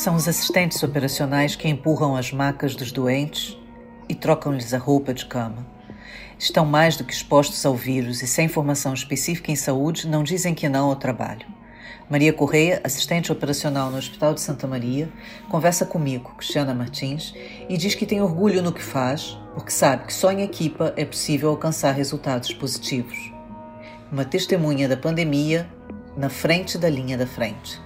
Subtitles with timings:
[0.00, 3.58] São os assistentes operacionais que empurram as macas dos doentes
[4.08, 5.66] e trocam-lhes a roupa de cama.
[6.38, 10.54] Estão mais do que expostos ao vírus e, sem formação específica em saúde, não dizem
[10.54, 11.46] que não ao trabalho.
[12.08, 15.12] Maria Correia, assistente operacional no Hospital de Santa Maria,
[15.50, 17.34] conversa comigo, Cristiana Martins,
[17.68, 21.04] e diz que tem orgulho no que faz, porque sabe que só em equipa é
[21.04, 23.39] possível alcançar resultados positivos.
[24.12, 25.70] Uma testemunha da pandemia
[26.16, 27.80] na frente da linha da frente.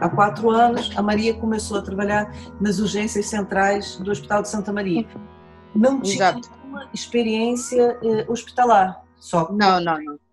[0.00, 4.72] Há quatro anos, a Maria começou a trabalhar nas urgências centrais do Hospital de Santa
[4.72, 5.06] Maria.
[5.74, 6.50] Não tinha Exato.
[6.56, 9.52] nenhuma experiência eh, hospitalar, só.
[9.52, 10.25] Não, não, não.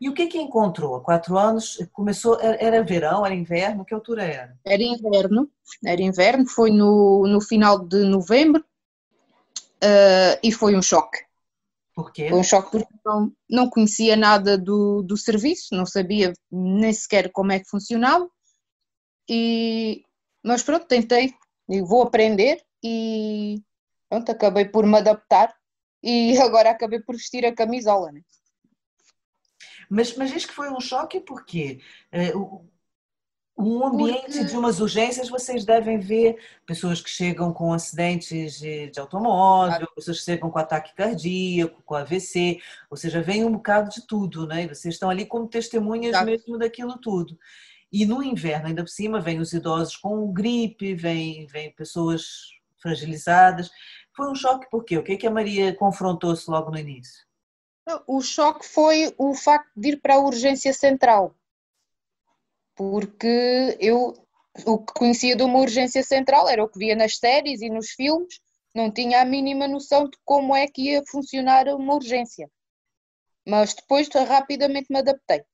[0.00, 0.94] E o que que encontrou?
[0.94, 4.58] Há quatro anos, começou, era verão, era inverno, que altura era?
[4.64, 5.50] Era inverno,
[5.84, 8.64] era inverno, foi no, no final de novembro
[9.84, 11.18] uh, e foi um choque.
[11.94, 12.30] Por quê?
[12.30, 17.30] Foi um choque porque não, não conhecia nada do, do serviço, não sabia nem sequer
[17.30, 18.26] como é que funcionava
[19.28, 20.02] e,
[20.42, 21.34] mas pronto, tentei,
[21.68, 23.62] e vou aprender e
[24.08, 25.54] pronto, acabei por me adaptar
[26.02, 28.10] e agora acabei por vestir a camisola.
[28.12, 28.22] Né?
[29.90, 31.80] Mas, mas diz que foi um choque porque
[32.14, 32.64] uh,
[33.58, 34.44] um ambiente porque...
[34.44, 40.20] de umas urgências vocês devem ver pessoas que chegam com acidentes de, de automóvel, pessoas
[40.20, 44.62] que chegam com ataque cardíaco, com AVC, ou seja, vem um bocado de tudo, né?
[44.62, 47.36] E vocês estão ali como testemunhas mesmo daquilo tudo.
[47.92, 53.68] E no inverno, ainda por cima, vêm os idosos com gripe, vêm, vem pessoas fragilizadas.
[54.12, 54.96] Foi um choque por quê?
[54.96, 57.29] O que, é que a Maria confrontou-se logo no início?
[58.06, 61.34] O choque foi o facto de ir para a urgência central.
[62.74, 64.14] Porque eu
[64.66, 67.90] o que conhecia de uma urgência central era o que via nas séries e nos
[67.90, 68.40] filmes,
[68.74, 72.50] não tinha a mínima noção de como é que ia funcionar uma urgência.
[73.46, 75.44] Mas depois rapidamente me adaptei.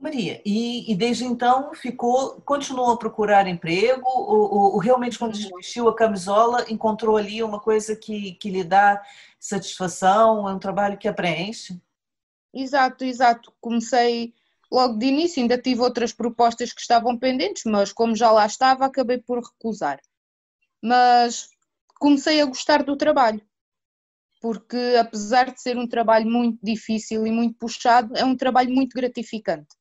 [0.00, 5.34] Maria, e, e, desde então ficou, continuou a procurar emprego ou, ou, ou realmente quando
[5.34, 5.56] uhum.
[5.56, 9.02] vestiu a camisola encontrou ali uma coisa que, que lhe dá
[9.38, 11.78] satisfação, é um trabalho que a preenche?
[12.52, 13.52] Exato, exato.
[13.60, 14.32] Comecei
[14.72, 18.86] logo de início, ainda tive outras propostas que estavam pendentes, mas como já lá estava,
[18.86, 20.00] acabei por recusar.
[20.82, 21.50] Mas
[21.98, 23.42] comecei a gostar do trabalho,
[24.40, 28.94] porque apesar de ser um trabalho muito difícil e muito puxado, é um trabalho muito
[28.94, 29.79] gratificante.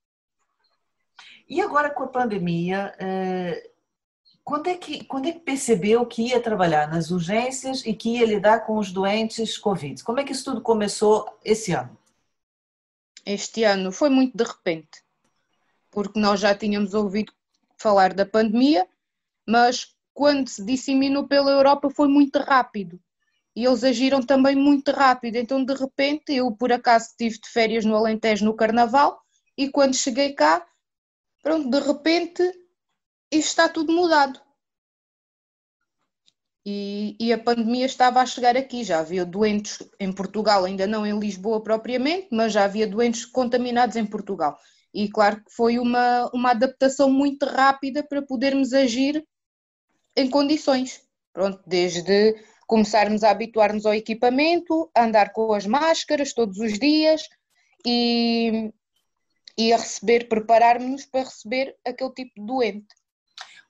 [1.50, 3.72] E agora com a pandemia, eh,
[4.44, 8.26] quando é, que, quando é que percebeu que ia trabalhar nas urgências e que ia
[8.26, 10.04] lidar com os doentes Covid?
[10.04, 11.98] Como é que isso tudo começou esse ano?
[13.26, 15.04] Este ano foi muito de repente,
[15.92, 17.34] porque nós já tínhamos ouvido
[17.78, 18.88] falar da pandemia,
[19.48, 23.00] mas quando se disseminou pela Europa foi muito rápido
[23.56, 25.36] e eles agiram também muito rápido.
[25.36, 29.20] Então, de repente, eu por acaso estive de férias no Alentejo no Carnaval
[29.58, 30.66] e quando cheguei cá
[31.42, 32.44] pronto, de repente
[33.32, 34.40] isto está tudo mudado.
[36.66, 38.84] E, e, a pandemia estava a chegar aqui.
[38.84, 43.96] Já havia doentes em Portugal, ainda não em Lisboa propriamente, mas já havia doentes contaminados
[43.96, 44.58] em Portugal.
[44.94, 49.26] E claro que foi uma, uma adaptação muito rápida para podermos agir
[50.16, 51.02] em condições.
[51.32, 52.36] Pronto, desde
[52.68, 57.24] começarmos a habituar-nos ao equipamento, a andar com as máscaras todos os dias
[57.86, 58.72] e,
[59.60, 62.88] e a receber, preparar-nos para receber aquele tipo de doente.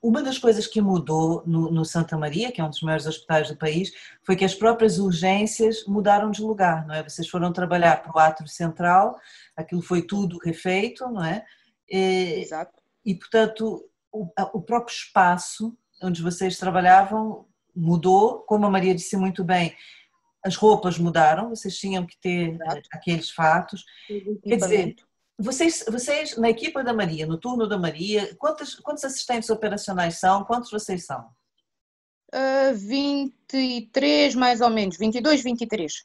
[0.00, 3.48] Uma das coisas que mudou no, no, Santa Maria, que é um dos maiores hospitais
[3.48, 3.92] do país,
[4.22, 7.02] foi que as próprias urgências mudaram de lugar, não é?
[7.02, 9.18] Vocês foram trabalhar para o átrio central,
[9.56, 11.44] aquilo foi tudo refeito, não é?
[11.90, 12.80] E, Exato.
[13.04, 19.42] E, portanto, o, o próprio espaço onde vocês trabalhavam mudou, como a Maria disse muito
[19.42, 19.74] bem,
[20.42, 22.88] as roupas mudaram, vocês tinham que ter Exato.
[22.92, 23.84] aqueles fatos.
[24.42, 24.96] Quer dizer,
[25.40, 30.44] vocês, vocês, na equipa da Maria, no turno da Maria, quantos, quantos assistentes operacionais são?
[30.44, 31.20] Quantos vocês são?
[32.32, 36.04] Uh, ah, 23, mais ou menos, 22, 23.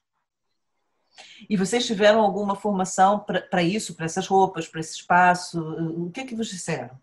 [1.49, 5.59] E vocês tiveram alguma formação para isso, para essas roupas, para esse espaço?
[5.61, 6.99] O que é que vos disseram?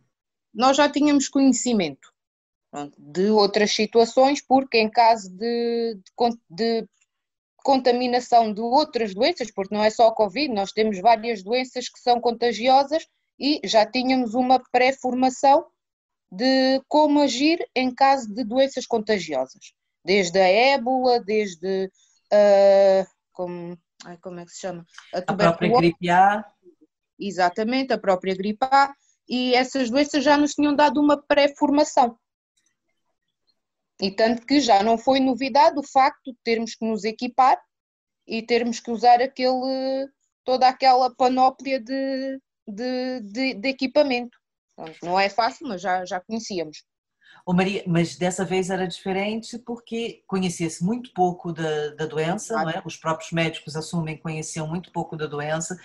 [0.53, 2.13] Nós já tínhamos conhecimento
[2.99, 6.89] de outras situações, porque em caso de, de, de
[7.63, 11.99] contaminação de outras doenças, porque não é só a Covid, nós temos várias doenças que
[12.01, 13.07] são contagiosas
[13.39, 15.67] e já tínhamos uma pré-formação
[16.31, 19.75] de como agir em caso de doenças contagiosas,
[20.05, 21.91] desde a ébola, desde
[22.33, 24.87] uh, como, ai, como é que se chama?
[25.15, 26.45] A, a própria gripe A.
[27.19, 28.95] exatamente, a própria gripe A,
[29.29, 32.19] e essas doenças já nos tinham dado uma pré-formação.
[34.03, 37.57] E tanto que já não foi novidade o facto de termos que nos equipar
[38.27, 40.09] e termos que usar aquele,
[40.45, 44.37] toda aquela panóplia de, de, de, de equipamento.
[45.05, 46.85] não é fácil, mas já, já conhecíamos.
[47.45, 52.71] Oh, Maria, mas dessa vez era diferente porque conhecia-se muito pouco da, da doença, não
[52.71, 52.83] é?
[52.85, 55.77] os próprios médicos assumem que conheciam muito pouco da doença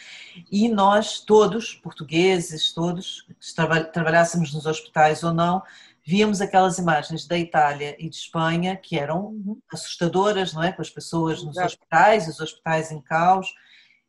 [0.51, 5.63] e nós todos, portugueses, todos, que trabalhássemos nos hospitais ou não,
[6.07, 9.59] víamos aquelas imagens da Itália e de Espanha que eram uhum.
[9.69, 10.71] assustadoras, não é?
[10.71, 13.53] Com as pessoas nos hospitais, os hospitais em caos.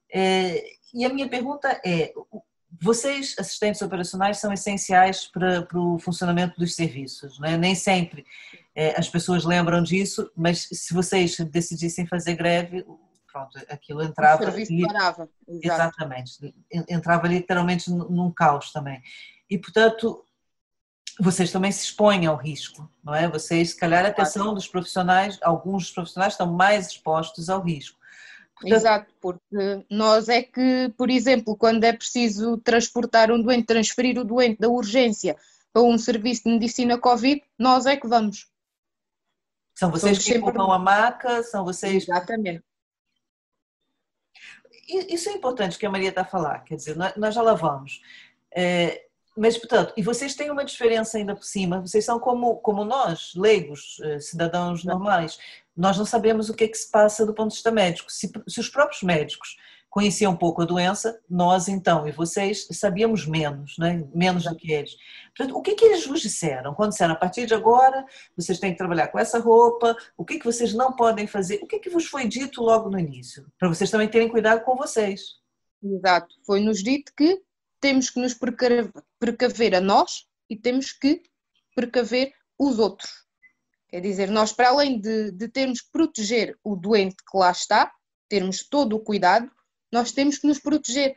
[0.08, 0.64] É,
[0.94, 2.14] e a minha pergunta é:
[2.80, 7.56] vocês, assistentes operacionais, são essenciais para, para o funcionamento dos serviços, não é?
[7.56, 8.24] Nem sempre
[8.76, 12.86] é, as pessoas lembram disso, mas se vocês decidissem fazer greve,
[13.32, 14.42] pronto, aquilo entrava.
[14.42, 15.28] O serviço ali, parava.
[15.48, 16.54] Exatamente.
[16.88, 19.02] Entrava literalmente num caos também.
[19.50, 20.24] E, portanto,
[21.20, 23.28] vocês também se expõem ao risco, não é?
[23.28, 27.98] Vocês, se calhar, a atenção dos profissionais, alguns dos profissionais estão mais expostos ao risco.
[28.54, 34.18] Portanto, Exato, porque nós é que, por exemplo, quando é preciso transportar um doente, transferir
[34.18, 35.36] o doente da urgência
[35.72, 38.48] para um serviço de medicina Covid, nós é que vamos.
[39.74, 40.50] São vocês Somos que sempre...
[40.50, 42.02] empurram a maca, são vocês.
[42.02, 42.64] Exatamente.
[44.88, 48.00] Isso é importante que a Maria está a falar, quer dizer, nós já lá vamos.
[48.50, 49.07] É,
[49.38, 53.32] mas, portanto, e vocês têm uma diferença ainda por cima, vocês são como, como nós,
[53.36, 55.38] leigos, eh, cidadãos normais.
[55.76, 58.10] Nós não sabemos o que é que se passa do ponto de vista médico.
[58.10, 59.56] Se, se os próprios médicos
[59.88, 64.06] conheciam um pouco a doença, nós então e vocês sabíamos menos, né?
[64.14, 64.96] menos do que eles.
[65.36, 66.74] Portanto, o que, é que eles vos disseram?
[66.74, 68.04] Quando disseram, a partir de agora,
[68.36, 71.60] vocês têm que trabalhar com essa roupa, o que, é que vocês não podem fazer?
[71.62, 73.46] O que, é que vos foi dito logo no início?
[73.58, 75.38] Para vocês também terem cuidado com vocês.
[75.82, 76.34] Exato.
[76.44, 77.40] Foi-nos dito que
[77.80, 78.34] temos que nos
[79.18, 81.22] precaver a nós e temos que
[81.74, 83.10] precaver os outros.
[83.88, 87.90] Quer dizer, nós, para além de, de termos que proteger o doente que lá está,
[88.28, 89.50] termos todo o cuidado,
[89.90, 91.16] nós temos que nos proteger.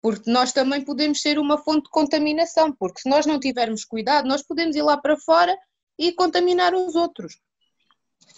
[0.00, 4.28] Porque nós também podemos ser uma fonte de contaminação, porque se nós não tivermos cuidado,
[4.28, 5.56] nós podemos ir lá para fora
[5.98, 7.40] e contaminar os outros.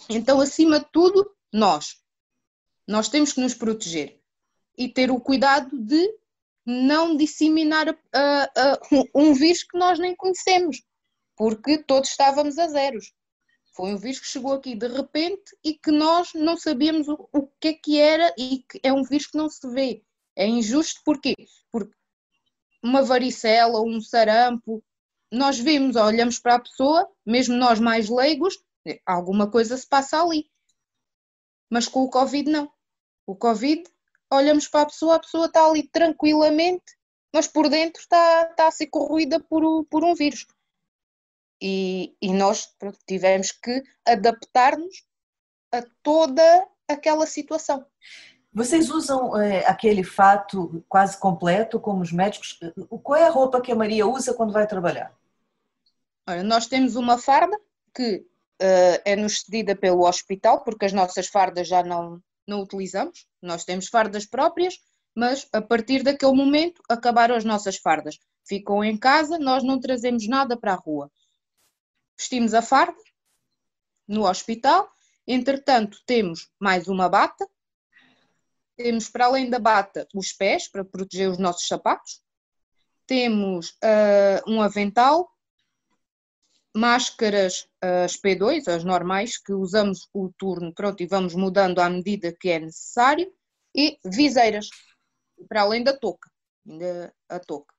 [0.09, 1.97] Então, acima de tudo, nós.
[2.87, 4.19] Nós temos que nos proteger
[4.75, 6.20] e ter o cuidado de
[6.71, 10.81] não disseminar uh, uh, um vírus que nós nem conhecemos,
[11.35, 13.13] porque todos estávamos a zeros.
[13.73, 17.47] Foi um vírus que chegou aqui de repente e que nós não sabíamos o, o
[17.59, 20.03] que é que era e que é um vírus que não se vê.
[20.35, 21.35] É injusto porquê?
[21.71, 21.93] Porque
[22.83, 24.83] uma varicela, um sarampo,
[25.31, 28.57] nós vemos, olhamos para a pessoa, mesmo nós mais leigos,
[29.05, 30.49] alguma coisa se passa ali.
[31.69, 32.69] Mas com o Covid não.
[33.25, 33.83] O Covid
[34.31, 36.97] olhamos para a pessoa, a pessoa está ali tranquilamente,
[37.33, 40.45] mas por dentro está, está a ser corroída por, por um vírus.
[41.61, 45.05] E, e nós pronto, tivemos que adaptar-nos
[45.71, 47.85] a toda aquela situação.
[48.53, 52.59] Vocês usam é, aquele fato quase completo, como os médicos?
[53.01, 55.15] Qual é a roupa que a Maria usa quando vai trabalhar?
[56.27, 57.57] Olha, nós temos uma farda
[57.93, 58.17] que
[58.61, 63.25] uh, é-nos cedida pelo hospital, porque as nossas fardas já não, não utilizamos.
[63.41, 64.75] Nós temos fardas próprias,
[65.15, 68.19] mas a partir daquele momento acabaram as nossas fardas.
[68.47, 71.11] Ficam em casa, nós não trazemos nada para a rua.
[72.17, 73.01] Vestimos a farda
[74.07, 74.91] no hospital,
[75.25, 77.47] entretanto temos mais uma bata,
[78.75, 82.21] temos para além da bata os pés para proteger os nossos sapatos,
[83.07, 85.31] temos uh, um avental,
[86.75, 92.35] máscaras as P2, as normais, que usamos o turno, pronto, e vamos mudando à medida
[92.37, 93.31] que é necessário,
[93.75, 94.69] e viseiras,
[95.47, 96.29] para além da touca,
[96.67, 97.73] ainda a touca.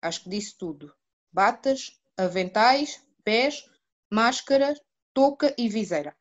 [0.00, 0.92] Acho que disse tudo.
[1.32, 3.64] Batas, aventais, pés,
[4.10, 4.74] máscara,
[5.14, 6.16] touca e viseira.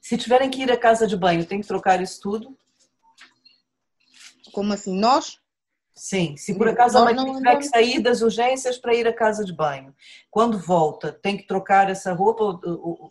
[0.00, 2.56] Se tiverem que ir à casa de banho, tem que trocar isso tudo?
[4.52, 4.98] Como assim?
[4.98, 5.38] Nós?
[5.98, 9.44] Sim, se por acaso a mãe tiver que sair das urgências para ir à casa
[9.44, 9.92] de banho,
[10.30, 12.60] quando volta, tem que trocar essa roupa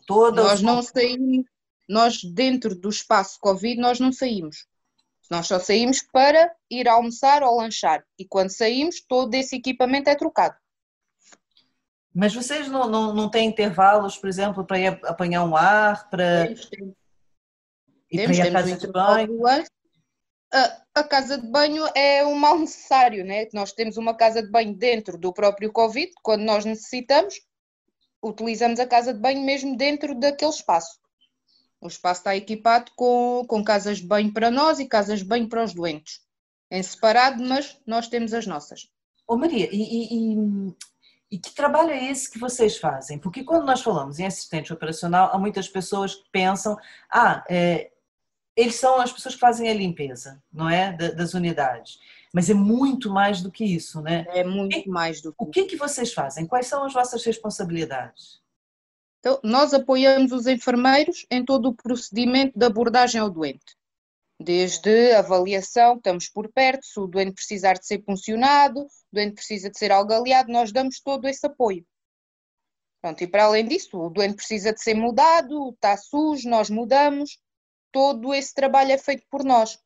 [0.08, 0.42] toda?
[0.42, 1.46] Nós não saímos,
[1.88, 4.66] nós dentro do espaço Covid, nós não saímos.
[5.30, 8.06] Nós só saímos para ir almoçar ou lanchar.
[8.18, 10.56] E quando saímos, todo esse equipamento é trocado.
[12.16, 16.46] Mas vocês não, não, não têm intervalos, por exemplo, para ir apanhar um ar, para.
[16.46, 16.96] Temos, temos.
[18.10, 19.68] E temos, para ir à casa de banho?
[20.52, 23.48] A, casa de banho é um mal necessário, né?
[23.54, 27.36] Nós temos uma casa de banho dentro do próprio Covid, quando nós necessitamos,
[28.24, 31.00] utilizamos a casa de banho mesmo dentro daquele espaço.
[31.80, 35.48] O espaço está equipado com, com casas de banho para nós e casas de banho
[35.48, 36.22] para os doentes.
[36.72, 38.90] em separado, mas nós temos as nossas.
[39.28, 40.76] Ô Maria, e, e,
[41.32, 43.20] e, que trabalho é esse que vocês fazem?
[43.20, 46.78] Porque quando nós falamos em assistente operacional, há muitas pessoas que pensam,
[47.12, 47.92] ah, é,
[48.58, 52.00] eles são as pessoas que fazem a limpeza, não é, das unidades.
[52.34, 54.26] Mas é muito mais do que isso, né?
[54.30, 56.48] É muito mais do que O que que vocês fazem?
[56.48, 58.42] Quais são as vossas responsabilidades?
[59.20, 63.78] Então, nós apoiamos os enfermeiros em todo o procedimento de abordagem ao doente.
[64.40, 69.70] Desde avaliação, estamos por perto, se o doente precisar de ser funcionado, o doente precisa
[69.70, 71.86] de ser algaleado, nós damos todo esse apoio.
[73.02, 77.40] Pronto, e para além disso, o doente precisa de ser mudado, está sujo, nós mudamos,
[77.92, 79.80] todo esse trabalho é feito por nós.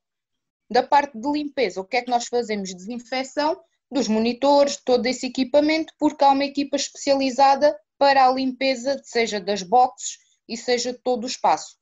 [0.69, 2.73] Da parte de limpeza, o que é que nós fazemos?
[2.73, 9.39] Desinfecção dos monitores, todo esse equipamento, porque há uma equipa especializada para a limpeza, seja
[9.39, 10.17] das boxes
[10.47, 11.77] e seja de todo o espaço.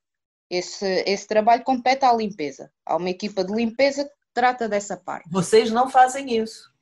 [0.49, 2.71] Esse, esse trabalho compete à limpeza.
[2.83, 5.29] Há uma equipa de limpeza que trata dessa parte.
[5.29, 6.73] Vocês não fazem isso?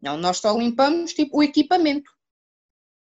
[0.00, 2.10] Não, nós só limpamos tipo, o equipamento.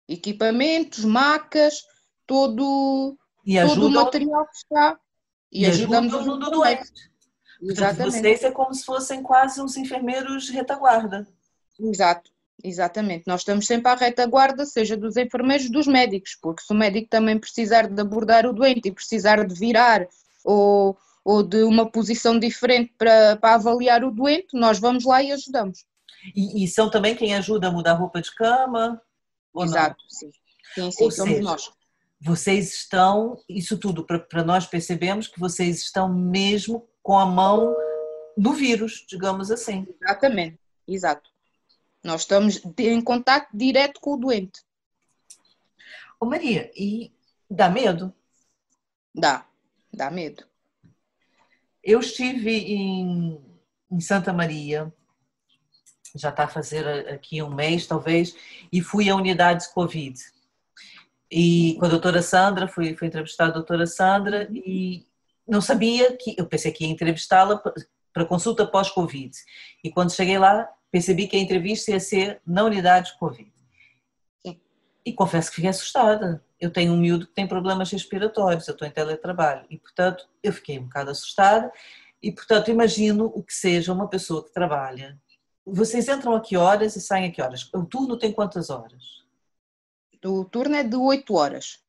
[0.07, 1.83] Equipamentos, macas,
[2.27, 5.01] todo, todo o material que está.
[5.53, 6.93] E, e ajudamos o mundo doente.
[7.63, 8.19] Exatamente.
[8.19, 11.27] Vocês é como se fossem quase uns enfermeiros retaguarda.
[11.79, 12.31] Exato.
[12.65, 17.09] Exatamente, nós estamos sempre à retaguarda, seja dos enfermeiros, dos médicos, porque se o médico
[17.09, 20.09] também precisar de abordar o doente e precisar de virar
[20.43, 25.33] ou, ou de uma posição diferente para, para avaliar o doente, nós vamos lá e
[25.33, 25.85] ajudamos.
[26.35, 29.01] E, e são também quem ajuda a mudar roupa de cama?
[29.55, 30.11] Exato, não?
[30.11, 30.31] sim.
[30.75, 31.73] Sim, sim, ou somos seja, nós.
[32.21, 37.75] Vocês estão, isso tudo para nós percebemos que vocês estão mesmo com a mão
[38.37, 39.87] no vírus, digamos assim.
[40.03, 41.31] Exatamente, exato.
[42.03, 44.63] Nós estamos em contato direto com o doente.
[46.21, 47.13] Ô Maria, e
[47.51, 48.15] dá medo?
[49.15, 49.47] Dá,
[49.93, 50.45] dá medo.
[51.83, 53.41] Eu estive em,
[53.91, 54.93] em Santa Maria,
[56.15, 58.35] já está a fazer aqui um mês talvez,
[58.73, 60.19] e fui à unidade de Covid.
[61.31, 65.07] E com a doutora Sandra, fui, fui entrevistar a doutora Sandra e
[65.47, 67.63] não sabia que, eu pensei que ia entrevistá-la
[68.13, 69.33] para consulta pós-Covid.
[69.83, 73.53] E quando cheguei lá, percebi que a entrevista ia ser na unidade de Covid.
[74.45, 74.61] Sim.
[75.05, 76.43] E confesso que fiquei assustada.
[76.59, 80.53] Eu tenho um miúdo que tem problemas respiratórios, eu estou em teletrabalho e, portanto, eu
[80.53, 81.71] fiquei um bocado assustada
[82.23, 85.21] e, portanto, imagino o que seja uma pessoa que trabalha.
[85.67, 87.69] Vocês entram a que horas e saem a que horas?
[87.75, 89.26] O turno tem quantas horas?
[90.25, 91.81] O turno é de 8 horas,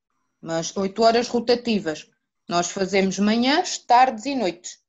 [0.42, 2.10] mas 8 horas rotativas.
[2.48, 4.80] Nós fazemos manhãs, tardes e noites.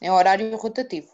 [0.00, 1.10] É horário rotativo.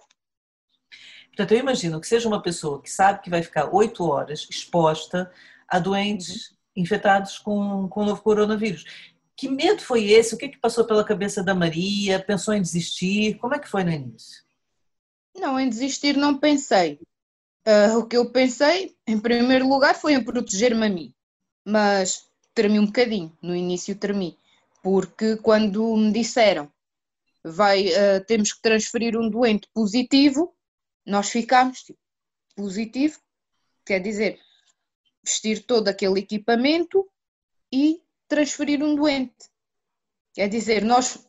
[1.29, 5.31] Portanto, eu imagino que seja uma pessoa que sabe que vai ficar oito horas exposta
[5.69, 8.85] a doentes infectados com, com o novo coronavírus.
[9.37, 10.35] Que medo foi esse?
[10.35, 12.19] O que, é que passou pela cabeça da Maria?
[12.19, 13.37] Pensou em desistir?
[13.39, 14.43] Como é que foi no início?
[15.37, 16.99] Não, em desistir não pensei.
[17.65, 21.15] Uh, o que eu pensei, em primeiro lugar, foi em proteger-me a mim.
[21.69, 24.39] Mas tremi um bocadinho, no início tremi.
[24.83, 26.73] Porque quando me disseram
[27.45, 30.55] vai, uh, temos que transferir um doente positivo,
[31.05, 31.99] nós ficámos tipo,
[32.57, 33.19] positivo,
[33.85, 34.41] quer dizer,
[35.23, 37.07] vestir todo aquele equipamento
[37.71, 39.51] e transferir um doente.
[40.33, 41.27] Quer dizer, nós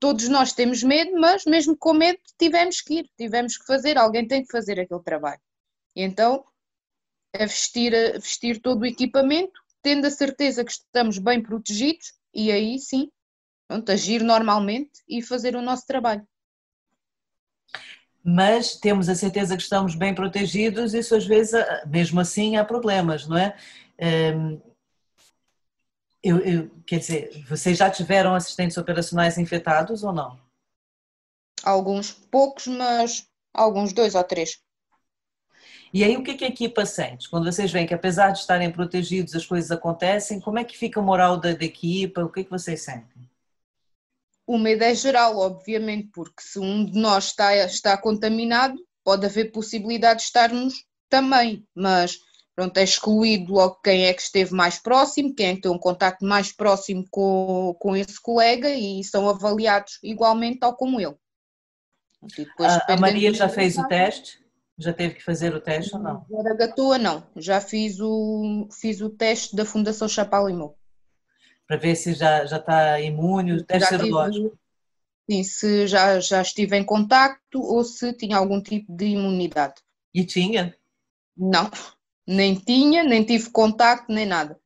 [0.00, 4.26] todos nós temos medo, mas mesmo com medo tivemos que ir, tivemos que fazer, alguém
[4.26, 5.40] tem que fazer aquele trabalho.
[5.94, 6.44] Então,
[7.34, 12.50] a vestir, a vestir todo o equipamento, tendo a certeza que estamos bem protegidos, e
[12.52, 13.10] aí sim,
[13.66, 16.26] pronto, agir normalmente e fazer o nosso trabalho
[18.30, 22.64] mas temos a certeza que estamos bem protegidos, isso às vezes, ah, mesmo assim, há
[22.64, 23.56] problemas, não é?
[23.98, 24.60] Ehm,
[26.22, 30.38] eu, eu, quer dizer, vocês já tiveram assistentes operacionais infectados ou não?
[31.62, 34.60] Alguns, poucos, mas alguns, dois ou três.
[35.92, 37.28] E aí o que, que a equipa sente?
[37.28, 41.00] Quando vocês veem que apesar de estarem protegidos as coisas acontecem, como é que fica
[41.00, 42.22] a moral da, da equipa?
[42.22, 43.28] O que, que vocês sentem?
[44.46, 49.52] O medo é geral, obviamente, porque se um de nós está, está contaminado, pode haver
[49.52, 52.18] possibilidade de estarmos também, mas
[52.54, 55.78] pronto, é excluído logo quem é que esteve mais próximo, quem é que tem um
[55.78, 61.14] contacto mais próximo com, com esse colega e são avaliados igualmente, tal como ele.
[62.88, 64.47] A Maria já fez o teste?
[64.78, 66.24] Já teve que fazer o teste ou não?
[66.56, 70.78] Gatoa não, já fiz o, fiz o teste da Fundação Chapalimau
[71.68, 74.58] para ver se já, já está imune, o teste serológico.
[75.30, 79.74] Sim, se já, já estive em contacto ou se tinha algum tipo de imunidade.
[80.14, 80.74] E tinha?
[81.36, 81.70] Não,
[82.26, 84.58] nem tinha, nem tive contacto, nem nada.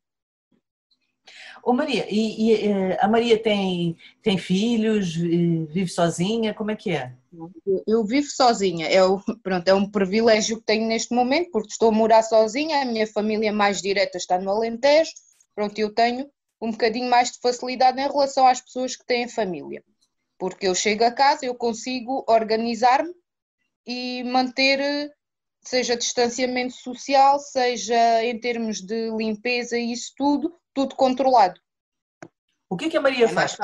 [1.63, 6.91] Ô Maria, e, e, eh, a Maria tem, tem filhos, vive sozinha, como é que
[6.91, 7.13] é?
[7.33, 11.71] Eu, eu vivo sozinha, é, o, pronto, é um privilégio que tenho neste momento, porque
[11.71, 15.13] estou a morar sozinha, a minha família mais direta está no Alentejo,
[15.55, 16.29] pronto, eu tenho
[16.61, 19.85] um bocadinho mais de facilidade em relação às pessoas que têm família,
[20.39, 23.13] porque eu chego a casa, eu consigo organizar-me
[23.87, 25.13] e manter
[25.63, 31.61] seja distanciamento social, seja em termos de limpeza e isso tudo, tudo controlado.
[32.69, 33.57] O que, é que a Maria é faz?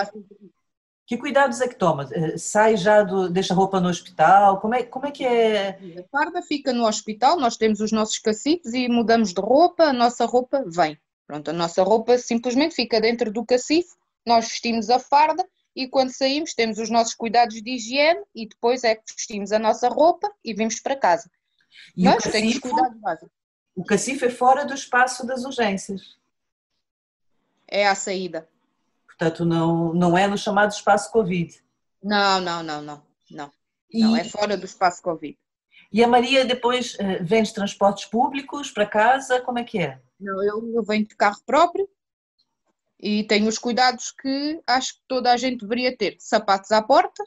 [1.06, 2.06] Que cuidados é que toma?
[2.12, 4.60] Eh, sai já, do, deixa a roupa no hospital?
[4.60, 5.70] Como é, como é que é?
[5.98, 9.92] A farda fica no hospital, nós temos os nossos cacifes e mudamos de roupa, a
[9.92, 10.98] nossa roupa vem.
[11.26, 13.88] Pronto, a nossa roupa simplesmente fica dentro do cacife,
[14.26, 15.42] nós vestimos a farda
[15.74, 19.58] e quando saímos temos os nossos cuidados de higiene e depois é que vestimos a
[19.58, 21.30] nossa roupa e vimos para casa.
[21.96, 22.60] E Mas o cacife,
[23.74, 26.16] o cacife é fora do espaço das urgências.
[27.66, 28.48] É a saída.
[29.06, 31.62] Portanto, não, não é no chamado espaço Covid.
[32.02, 33.02] Não, não, não, não.
[33.30, 33.52] Não,
[33.90, 35.36] e, não é fora do espaço Covid.
[35.92, 39.40] E a Maria depois uh, vem de transportes públicos para casa?
[39.40, 40.00] Como é que é?
[40.20, 41.88] Não, eu, eu venho de carro próprio
[43.00, 46.16] e tenho os cuidados que acho que toda a gente deveria ter.
[46.18, 47.24] Sapatos à porta,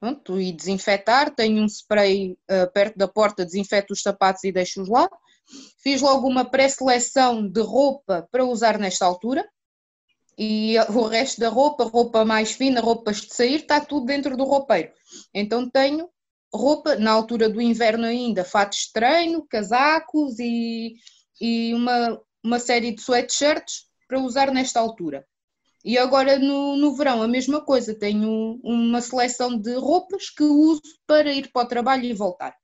[0.00, 1.34] pronto, e desinfetar.
[1.34, 5.08] Tenho um spray uh, perto da porta, desinfeto os sapatos e deixo-os lá.
[5.82, 9.46] Fiz logo uma pré-seleção de roupa para usar nesta altura.
[10.38, 14.44] E o resto da roupa, roupa mais fina, roupas de sair, está tudo dentro do
[14.44, 14.90] roupeiro.
[15.34, 16.08] Então tenho
[16.52, 20.94] roupa, na altura do inverno ainda, fatos de treino, casacos e,
[21.40, 25.26] e uma, uma série de sweatshirts para usar nesta altura.
[25.84, 30.82] E agora no, no verão a mesma coisa, tenho uma seleção de roupas que uso
[31.06, 32.54] para ir para o trabalho e voltar.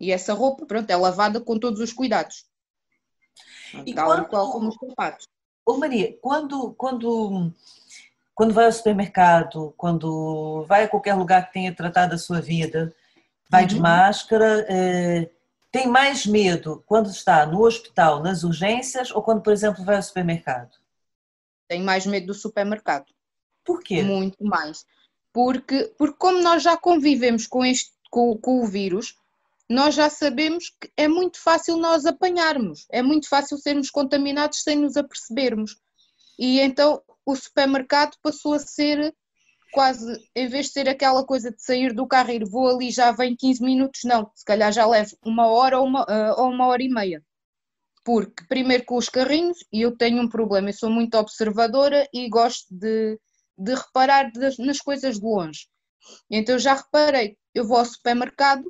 [0.00, 2.44] E essa roupa, pronto, é lavada com todos os cuidados.
[3.84, 5.26] E Tal quando, qual como os sapatos.
[5.66, 7.52] Ô Maria, quando, quando,
[8.34, 12.94] quando vai ao supermercado, quando vai a qualquer lugar que tenha tratado a sua vida,
[13.50, 13.68] vai uhum.
[13.68, 15.28] de máscara, eh,
[15.70, 20.02] tem mais medo quando está no hospital, nas urgências, ou quando, por exemplo, vai ao
[20.02, 20.70] supermercado?
[21.68, 23.06] Tenho mais medo do supermercado.
[23.64, 24.02] Por quê?
[24.02, 24.84] Muito mais.
[25.32, 29.14] Porque, porque como nós já convivemos com, este, com, com o vírus,
[29.68, 34.76] nós já sabemos que é muito fácil nós apanharmos, é muito fácil sermos contaminados sem
[34.76, 35.76] nos apercebermos.
[36.38, 39.14] E então o supermercado passou a ser
[39.70, 42.90] quase, em vez de ser aquela coisa de sair do carro e ir vou ali
[42.90, 46.50] já vem 15 minutos, não, se calhar já levo uma hora ou uma, uh, ou
[46.50, 47.22] uma hora e meia
[48.08, 52.26] porque primeiro com os carrinhos, e eu tenho um problema, eu sou muito observadora e
[52.30, 53.20] gosto de,
[53.58, 55.68] de reparar de, nas coisas de longe.
[56.30, 58.64] Então já reparei, eu vou ao supermercado,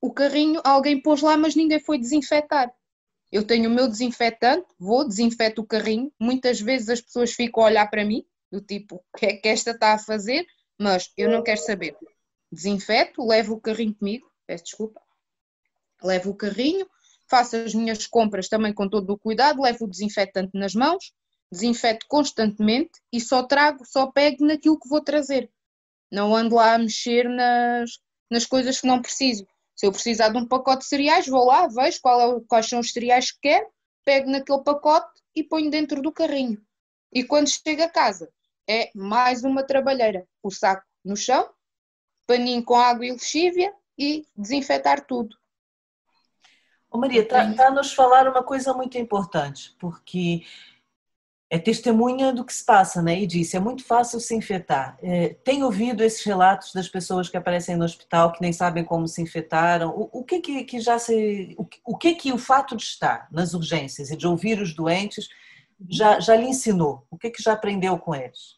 [0.00, 2.74] o carrinho, alguém pôs lá, mas ninguém foi desinfetar.
[3.30, 7.66] Eu tenho o meu desinfetante, vou, desinfeto o carrinho, muitas vezes as pessoas ficam a
[7.66, 10.44] olhar para mim, do tipo, o que é que esta está a fazer?
[10.76, 11.96] Mas eu não quero saber.
[12.50, 15.00] Desinfeto, levo o carrinho comigo, peço desculpa,
[16.02, 16.84] levo o carrinho,
[17.28, 21.12] faço as minhas compras também com todo o cuidado, levo o desinfetante nas mãos,
[21.50, 25.50] desinfeto constantemente e só trago, só pego naquilo que vou trazer.
[26.10, 27.98] Não ando lá a mexer nas,
[28.30, 29.46] nas coisas que não preciso.
[29.74, 32.92] Se eu precisar de um pacote de cereais, vou lá, vejo é, quais são os
[32.92, 33.66] cereais que quero,
[34.04, 36.60] pego naquele pacote e ponho dentro do carrinho.
[37.12, 38.30] E quando chego a casa,
[38.68, 40.26] é mais uma trabalheira.
[40.42, 41.48] O saco no chão,
[42.26, 45.36] paninho com água e lexívia e desinfetar tudo.
[46.96, 50.42] Maria, está tá a nos falar uma coisa muito importante, porque
[51.48, 53.20] é testemunha do que se passa, né?
[53.20, 54.98] E disse, é muito fácil se infectar.
[55.00, 59.06] É, tem ouvido esses relatos das pessoas que aparecem no hospital que nem sabem como
[59.06, 59.90] se infectaram.
[59.90, 63.28] O, o que que, que, já se, o, o, que que o fato de estar
[63.30, 65.28] nas urgências e de ouvir os doentes
[65.88, 67.06] já, já lhe ensinou?
[67.10, 68.56] O que que já aprendeu com eles?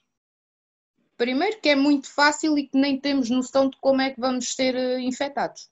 [1.16, 4.54] Primeiro que é muito fácil e que nem temos noção de como é que vamos
[4.54, 5.68] ser eh, infectados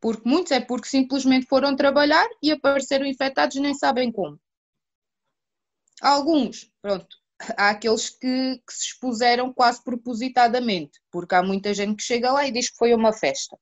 [0.00, 4.38] porque muitos é porque simplesmente foram trabalhar e apareceram infectados nem sabem como.
[6.00, 7.16] Alguns, pronto,
[7.56, 12.46] há aqueles que, que, se expuseram quase propositadamente, porque há muita gente que chega lá
[12.46, 13.58] e diz que foi uma festa.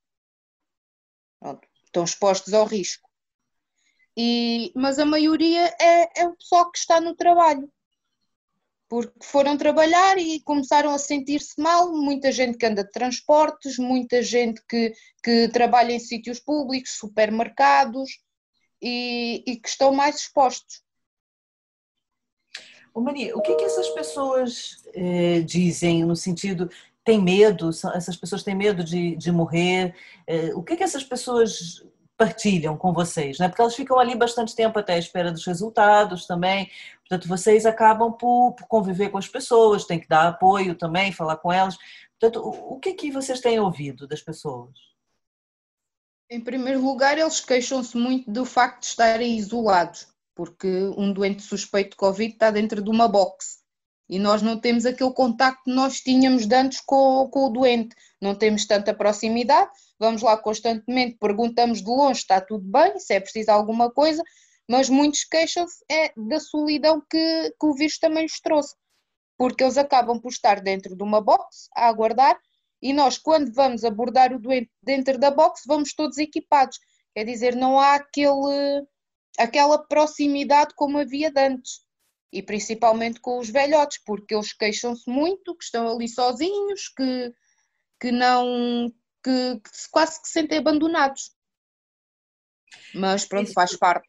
[1.39, 3.09] Pronto, estão expostos ao risco.
[4.17, 7.69] E, mas a maioria é, é o pessoal que está no trabalho
[8.87, 11.91] porque foram trabalhar e começaram a sentir-se mal.
[11.91, 14.93] Muita gente que anda de transportes, muita gente que,
[15.23, 18.09] que trabalha em sítios públicos, supermercados
[18.81, 20.83] e, e que estão mais expostos.
[22.93, 26.69] Ô Maria, o que, é que essas pessoas eh, dizem no sentido
[27.03, 27.69] têm medo?
[27.69, 29.93] Essas pessoas têm medo de, de morrer?
[30.25, 31.85] Eh, o que, é que essas pessoas
[32.17, 33.47] partilham com vocês, né?
[33.47, 36.69] Porque elas ficam ali bastante tempo até à espera dos resultados também.
[36.99, 41.37] Portanto, vocês acabam por, por conviver com as pessoas, tem que dar apoio também, falar
[41.37, 41.77] com elas.
[42.19, 44.73] Portanto, o, o que é que vocês têm ouvido das pessoas?
[46.29, 51.91] Em primeiro lugar, eles queixam-se muito do facto de estarem isolados, porque um doente suspeito
[51.91, 53.63] de Covid está dentro de uma box
[54.09, 57.95] e nós não temos aquele contacto que nós tínhamos de antes com, com o doente,
[58.21, 63.19] não temos tanta proximidade, vamos lá constantemente, perguntamos de longe está tudo bem, se é
[63.19, 64.23] preciso alguma coisa,
[64.69, 68.75] mas muitos queixam-se é da solidão que, que o vírus também lhes trouxe,
[69.37, 72.39] porque eles acabam por estar dentro de uma box a aguardar
[72.85, 76.79] e nós, quando vamos abordar o doente dentro da box, vamos todos equipados.
[77.15, 78.85] Quer dizer, não há aquele,
[79.39, 81.79] aquela proximidade como havia de antes.
[82.31, 87.33] E principalmente com os velhotes, porque eles queixam-se muito, que estão ali sozinhos, que,
[87.99, 88.93] que não.
[89.25, 91.31] Que, que quase que se sentem abandonados.
[92.93, 94.07] Mas pronto, faz parte.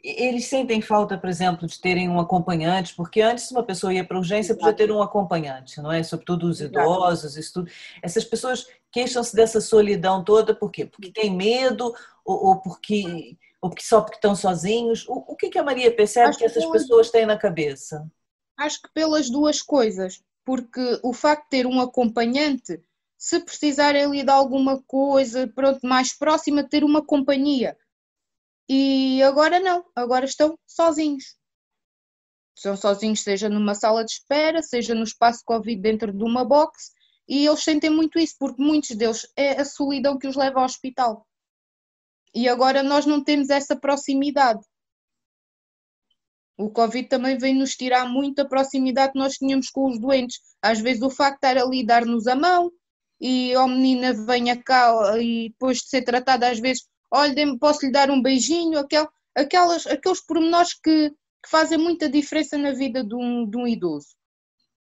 [0.00, 4.16] Eles sentem falta, por exemplo, de terem um acompanhante, porque antes uma pessoa ia para
[4.16, 6.04] urgência podia ter um acompanhante, não é?
[6.04, 7.70] Sobretudo os idosos, isso tudo.
[8.00, 10.86] Essas pessoas queixam-se dessa solidão toda, por quê?
[10.86, 11.92] Porque tem medo
[12.24, 15.04] ou, ou porque ou porque só porque estão sozinhos?
[15.08, 16.82] O, o que, que a Maria percebe Acho que essas pelas...
[16.82, 18.08] pessoas têm na cabeça?
[18.56, 22.80] Acho que pelas duas coisas, porque o facto de ter um acompanhante,
[23.18, 27.76] se precisarem ali de alguma coisa, pronto, mais próxima, ter uma companhia
[28.68, 31.36] e agora não, agora estão sozinhos.
[32.54, 36.92] Estão sozinhos, seja numa sala de espera, seja no espaço Covid dentro de uma box,
[37.26, 40.66] e eles sentem muito isso, porque muitos deles é a solidão que os leva ao
[40.66, 41.26] hospital.
[42.34, 44.60] E agora nós não temos essa proximidade.
[46.58, 50.40] O Covid também vem nos tirar muita proximidade que nós tínhamos com os doentes.
[50.60, 52.70] Às vezes o facto de estar ali dar-nos a mão
[53.20, 57.86] e a oh, menina venha cá e depois de ser tratada às vezes olha, posso
[57.86, 63.02] lhe dar um beijinho, aquel, aquelas, aqueles pormenores que, que fazem muita diferença na vida
[63.04, 64.16] de um, de um idoso.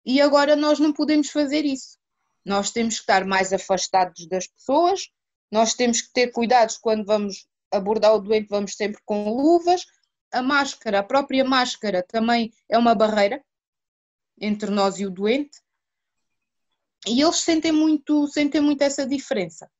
[0.04, 1.98] E agora nós não podemos fazer isso.
[2.44, 5.10] Nós temos que estar mais afastados das pessoas,
[5.50, 9.84] nós temos que ter cuidados quando vamos abordar o doente, vamos sempre com luvas.
[10.32, 13.42] A máscara, a própria máscara também é uma barreira
[14.40, 15.58] entre nós e o doente.
[17.06, 19.70] E eles sentem muito, sentem muito essa diferença.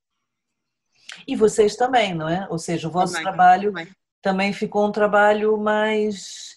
[1.27, 2.47] E vocês também, não é?
[2.51, 3.89] Ou seja, o vosso também, trabalho também.
[4.23, 4.53] também.
[4.53, 6.57] ficou um trabalho mais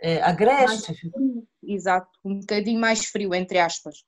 [0.00, 0.88] é, agreste.
[0.88, 4.04] Mais Exato, um bocadinho mais frio, entre aspas.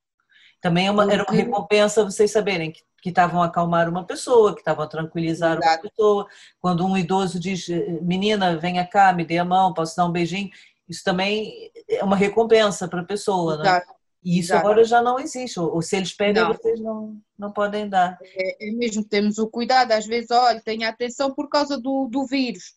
[0.61, 4.55] Também é uma, era uma recompensa vocês saberem que, que estavam a acalmar uma pessoa,
[4.55, 5.85] que estavam a tranquilizar Exato.
[5.85, 6.27] uma pessoa.
[6.59, 7.69] Quando um idoso diz,
[8.03, 10.51] menina, venha cá, me dê a mão, posso dar um beijinho,
[10.89, 13.94] isso também é uma recompensa para a pessoa, Exato.
[14.25, 14.67] E isso Exato.
[14.67, 15.61] agora já não existe.
[15.61, 16.53] Ou, se eles pedem, não.
[16.53, 18.19] vocês não, não podem dar.
[18.23, 22.25] É, é, mesmo, temos o cuidado, às vezes, olha, tenha atenção por causa do, do
[22.25, 22.75] vírus,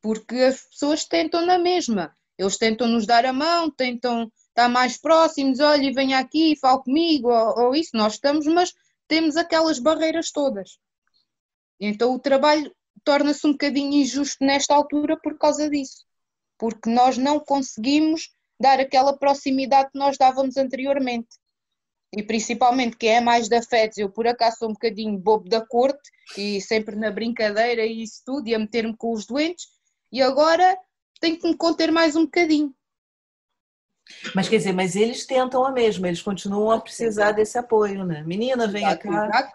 [0.00, 2.16] porque as pessoas tentam na mesma.
[2.38, 7.28] Eles tentam nos dar a mão, tentam estar mais próximos, olha, venha aqui, fale comigo,
[7.28, 8.72] ou, ou isso, nós estamos, mas
[9.08, 10.78] temos aquelas barreiras todas.
[11.80, 12.72] Então o trabalho
[13.04, 16.04] torna-se um bocadinho injusto nesta altura por causa disso,
[16.56, 18.30] porque nós não conseguimos
[18.60, 21.28] dar aquela proximidade que nós dávamos anteriormente.
[22.16, 25.64] E principalmente quem é mais da FEDS, eu por acaso sou um bocadinho bobo da
[25.66, 29.66] corte e sempre na brincadeira e isso tudo, e a meter-me com os doentes,
[30.12, 30.78] e agora
[31.20, 32.72] tenho que me conter mais um bocadinho.
[34.34, 38.22] Mas quer dizer, mas eles tentam a mesma, eles continuam a precisar desse apoio, né?
[38.22, 39.26] Menina, vem cá.
[39.26, 39.52] Exato.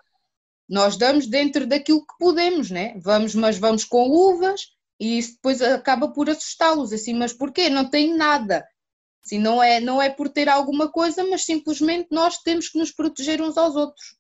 [0.68, 2.96] Nós damos dentro daquilo que podemos, né?
[3.00, 7.70] Vamos, mas vamos com luvas e isso depois acaba por assustá-los, assim, mas porquê?
[7.70, 8.68] Não tem nada.
[9.30, 12.92] Assim, não, é, não é por ter alguma coisa, mas simplesmente nós temos que nos
[12.92, 14.18] proteger uns aos outros.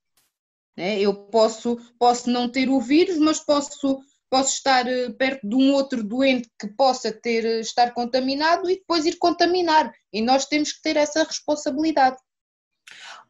[0.77, 0.99] Né?
[0.99, 5.73] Eu posso, posso não ter o vírus, mas posso, posso estar eh, perto de um
[5.73, 9.91] outro doente que possa ter, eh, estar contaminado e depois ir contaminar.
[10.13, 12.17] E nós temos que ter essa responsabilidade.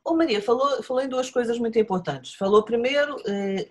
[0.03, 2.33] Ô Maria, falou, falou em duas coisas muito importantes.
[2.33, 3.69] Falou primeiro eh,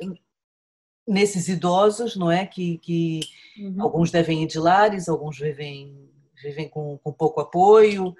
[1.06, 2.46] nesses idosos, não é?
[2.46, 3.20] Que, que
[3.58, 3.82] uhum.
[3.82, 6.08] alguns devem ir de lares, alguns vivem
[6.42, 8.14] vivem com, com pouco apoio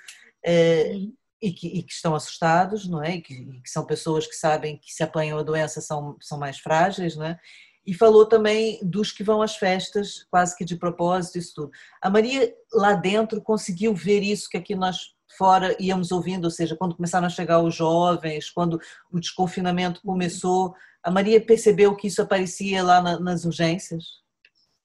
[0.45, 0.93] é,
[1.41, 3.17] e, que, e, que, estão assustados, não é?
[3.17, 6.39] E que, e que, são pessoas que sabem que se apanham a doença são, são
[6.39, 7.39] mais frágeis, não é?
[7.87, 11.71] E falou também dos que vão às festas, quase que de propósito, isso tudo.
[12.03, 16.77] A Maria lá dentro conseguiu ver isso que aqui nós fora íamos ouvindo, ou seja,
[16.77, 18.79] quando começaram a chegar os jovens, quando
[19.11, 24.05] o desconfinamento começou, a Maria percebeu que isso aparecia lá na, nas urgências?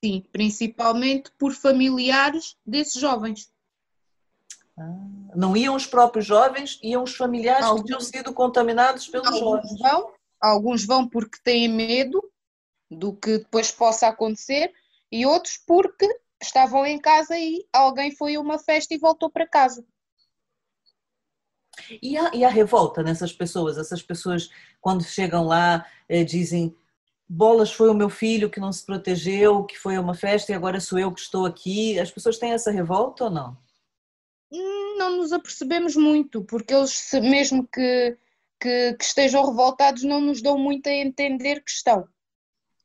[0.04, 3.50] Sim, principalmente por familiares desses jovens.
[4.78, 9.28] Ah, não iam os próprios jovens, iam os familiares alguns, que tinham sido contaminados pelos
[9.28, 9.80] alguns jovens.
[9.80, 12.22] Vão, alguns vão porque têm medo,
[12.92, 14.74] do que depois possa acontecer,
[15.10, 16.06] e outros porque
[16.42, 19.86] estavam em casa e alguém foi a uma festa e voltou para casa.
[22.02, 23.78] E a, e a revolta nessas pessoas?
[23.78, 24.50] Essas pessoas,
[24.82, 26.76] quando chegam lá, eh, dizem:
[27.36, 30.56] Bolas foi o meu filho que não se protegeu, que foi a uma festa e
[30.56, 32.00] agora sou eu que estou aqui.
[32.00, 33.58] As pessoas têm essa revolta ou não?
[34.52, 38.16] Não nos apercebemos muito, porque eles, mesmo que,
[38.62, 42.08] que, que estejam revoltados, não nos dão muito a entender que estão.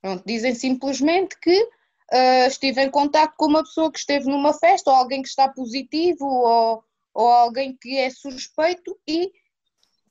[0.00, 4.90] Pronto, dizem simplesmente que uh, estive em contato com uma pessoa que esteve numa festa,
[4.90, 6.82] ou alguém que está positivo, ou,
[7.12, 9.30] ou alguém que é suspeito e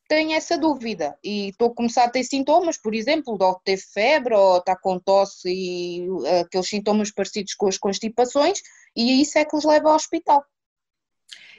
[0.08, 1.17] tem essa dúvida.
[1.24, 5.00] E estou a começar a ter sintomas, por exemplo, ou ter febre, ou está com
[5.00, 8.62] tosse e uh, aqueles sintomas parecidos com as constipações,
[8.96, 10.43] e isso é que os leva ao hospital.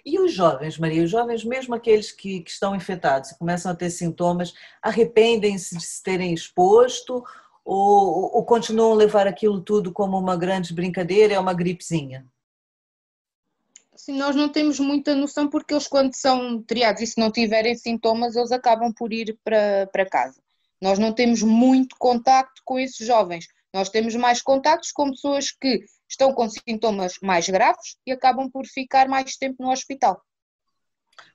[0.05, 3.75] E os jovens, Maria, os jovens, mesmo aqueles que, que estão infectados e começam a
[3.75, 7.23] ter sintomas, arrependem-se de se terem exposto
[7.65, 12.27] ou, ou continuam a levar aquilo tudo como uma grande brincadeira, é uma gripezinha?
[13.99, 17.75] Sim, nós não temos muita noção porque eles quando são triados e se não tiverem
[17.75, 20.41] sintomas eles acabam por ir para, para casa.
[20.81, 23.49] Nós não temos muito contacto com esses jovens.
[23.75, 28.65] Nós temos mais contactos com pessoas que estão com sintomas mais graves e acabam por
[28.67, 30.23] ficar mais tempo no hospital.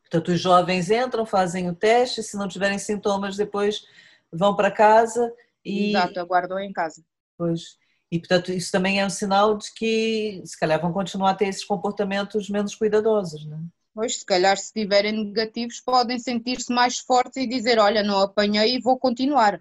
[0.04, 3.86] Portanto, os jovens entram, fazem o teste, se não tiverem sintomas, depois
[4.32, 5.34] vão para casa
[5.66, 5.90] e.
[5.90, 7.04] Exato, aguardam em casa.
[7.38, 7.78] Pois.
[8.14, 11.48] E, portanto, isso também é um sinal de que, se calhar, vão continuar a ter
[11.48, 13.62] esses comportamentos menos cuidadosos, não é?
[13.92, 18.76] Pois, se calhar, se estiverem negativos, podem sentir-se mais fortes e dizer: Olha, não apanhei
[18.76, 19.60] e vou continuar.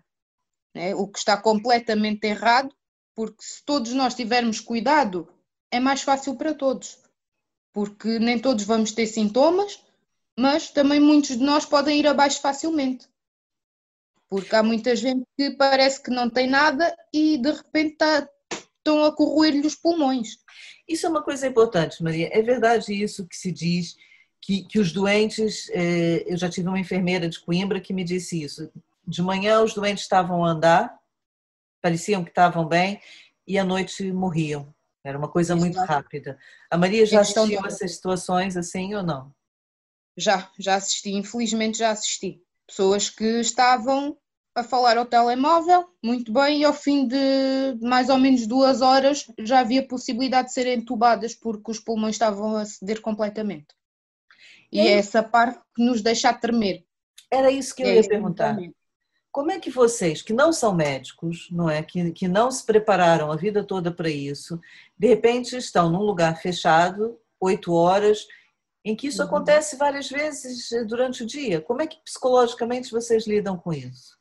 [0.74, 0.94] É?
[0.94, 2.74] O que está completamente errado
[3.14, 5.26] porque se todos nós tivermos cuidado,
[5.70, 6.98] é mais fácil para todos.
[7.72, 9.82] Porque nem todos vamos ter sintomas,
[10.38, 13.08] mas também muitos de nós podem ir abaixo facilmente.
[14.28, 18.28] Porque há muita gente que parece que não tem nada e de repente está,
[18.82, 20.38] estão a corroer-lhe os pulmões.
[20.88, 22.28] Isso é uma coisa importante, Maria.
[22.32, 23.96] É verdade isso que se diz,
[24.40, 25.70] que, que os doentes.
[25.70, 28.70] Eh, eu já tive uma enfermeira de Coimbra que me disse isso.
[29.06, 31.02] De manhã os doentes estavam a andar
[31.82, 33.00] pareciam que estavam bem
[33.46, 34.72] e à noite morriam.
[35.04, 36.38] Era uma coisa muito rápida.
[36.70, 39.34] A Maria já assistiu a essas situações assim ou não?
[40.16, 41.10] Já, já assisti.
[41.10, 42.40] Infelizmente já assisti.
[42.68, 44.16] Pessoas que estavam
[44.54, 47.16] a falar ao telemóvel, muito bem, e ao fim de
[47.80, 52.56] mais ou menos duas horas já havia possibilidade de serem entubadas porque os pulmões estavam
[52.56, 53.68] a ceder completamente.
[54.70, 56.84] E, e é essa parte que nos deixa tremer.
[57.30, 58.58] Era isso que eu é ia perguntar.
[59.30, 63.32] Como é que vocês, que não são médicos, não é, que, que não se prepararam
[63.32, 64.60] a vida toda para isso,
[64.98, 68.26] de repente estão num lugar fechado, oito horas,
[68.84, 69.28] em que isso uhum.
[69.28, 71.62] acontece várias vezes durante o dia?
[71.62, 74.20] Como é que psicologicamente vocês lidam com isso?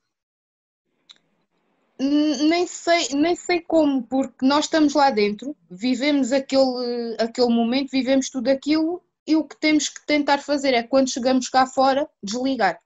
[2.04, 8.28] Nem sei, nem sei como, porque nós estamos lá dentro, vivemos aquele, aquele momento, vivemos
[8.30, 12.82] tudo aquilo e o que temos que tentar fazer é, quando chegamos cá fora, desligar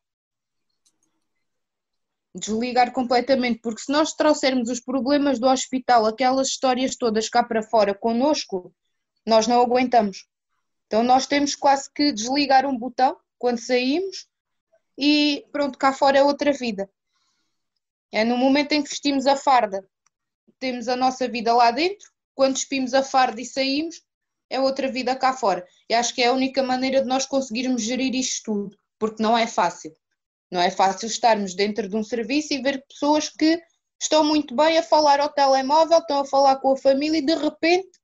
[2.36, 7.64] desligar completamente, porque se nós trouxermos os problemas do hospital, aquelas histórias todas cá para
[7.64, 8.74] fora connosco,
[9.26, 10.28] nós não aguentamos.
[10.86, 14.28] Então nós temos quase que desligar um botão quando saímos
[14.98, 16.90] e pronto, cá fora é outra vida.
[18.16, 19.86] É no momento em que vestimos a farda,
[20.58, 24.02] temos a nossa vida lá dentro, quando despimos a farda e saímos,
[24.50, 25.68] é outra vida cá fora.
[25.90, 29.38] E acho que é a única maneira de nós conseguirmos gerir isto tudo, porque não
[29.38, 29.94] é fácil.
[30.50, 33.62] Não é fácil estarmos dentro de um serviço e ver pessoas que
[34.02, 37.36] estão muito bem a falar ao telemóvel, estão a falar com a família e de
[37.36, 38.00] repente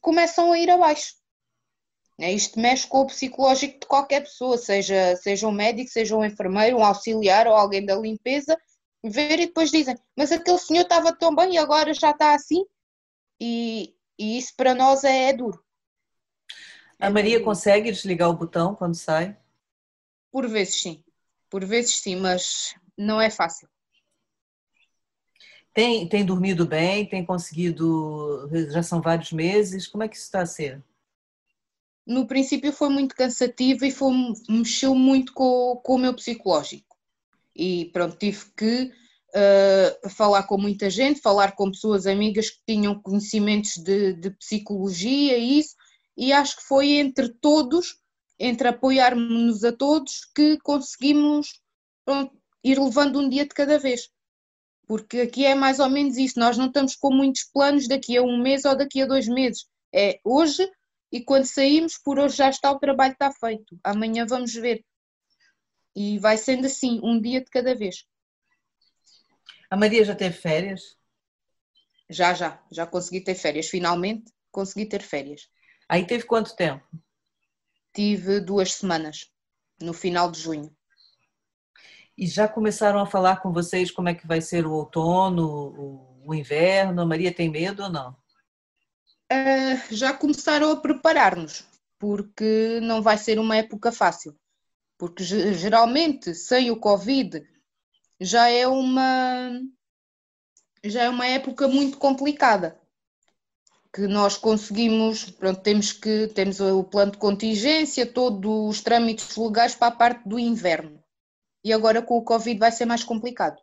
[0.00, 1.20] começam a ir abaixo.
[2.18, 6.24] É, isto mexe com o psicológico de qualquer pessoa, seja, seja um médico, seja um
[6.24, 8.58] enfermeiro, um auxiliar ou alguém da limpeza,
[9.08, 12.64] ver e depois dizem, mas aquele senhor estava tão bem e agora já está assim.
[13.40, 15.62] E, e isso para nós é, é duro.
[16.98, 19.36] A Maria consegue desligar o botão quando sai?
[20.30, 21.02] Por vezes sim.
[21.48, 23.68] Por vezes sim, mas não é fácil.
[25.72, 27.08] Tem, tem dormido bem?
[27.08, 28.48] Tem conseguido?
[28.70, 29.86] Já são vários meses.
[29.86, 30.82] Como é que isso está a ser?
[32.06, 34.12] No princípio foi muito cansativo e foi,
[34.48, 36.89] mexeu muito com, com o meu psicológico.
[37.54, 38.92] E pronto, tive que
[39.34, 45.36] uh, falar com muita gente, falar com pessoas amigas que tinham conhecimentos de, de psicologia
[45.36, 45.74] e isso,
[46.16, 48.00] e acho que foi entre todos
[48.40, 51.60] entre apoiarmos-nos a todos que conseguimos
[52.06, 52.34] pronto,
[52.64, 54.08] ir levando um dia de cada vez.
[54.86, 58.22] Porque aqui é mais ou menos isso, nós não estamos com muitos planos daqui a
[58.22, 59.66] um mês ou daqui a dois meses.
[59.94, 60.66] É hoje
[61.12, 63.78] e quando saímos, por hoje já está o trabalho está feito.
[63.84, 64.82] Amanhã vamos ver.
[65.94, 68.04] E vai sendo assim, um dia de cada vez.
[69.70, 70.96] A Maria já teve férias?
[72.08, 72.62] Já, já.
[72.70, 73.68] Já consegui ter férias.
[73.68, 75.48] Finalmente consegui ter férias.
[75.88, 76.86] Aí teve quanto tempo?
[77.92, 79.30] Tive duas semanas,
[79.80, 80.76] no final de junho.
[82.16, 86.34] E já começaram a falar com vocês como é que vai ser o outono, o
[86.34, 87.02] inverno?
[87.02, 88.10] A Maria tem medo ou não?
[89.32, 91.64] Uh, já começaram a preparar-nos,
[91.98, 94.36] porque não vai ser uma época fácil.
[95.00, 97.42] Porque geralmente, sem o Covid,
[98.20, 99.50] já é uma,
[100.84, 102.78] já é uma época muito complicada.
[103.92, 109.74] Que nós conseguimos, pronto, temos que temos o plano de contingência, todos os trâmites legais
[109.74, 111.02] para a parte do inverno
[111.64, 113.60] e agora com o Covid vai ser mais complicado.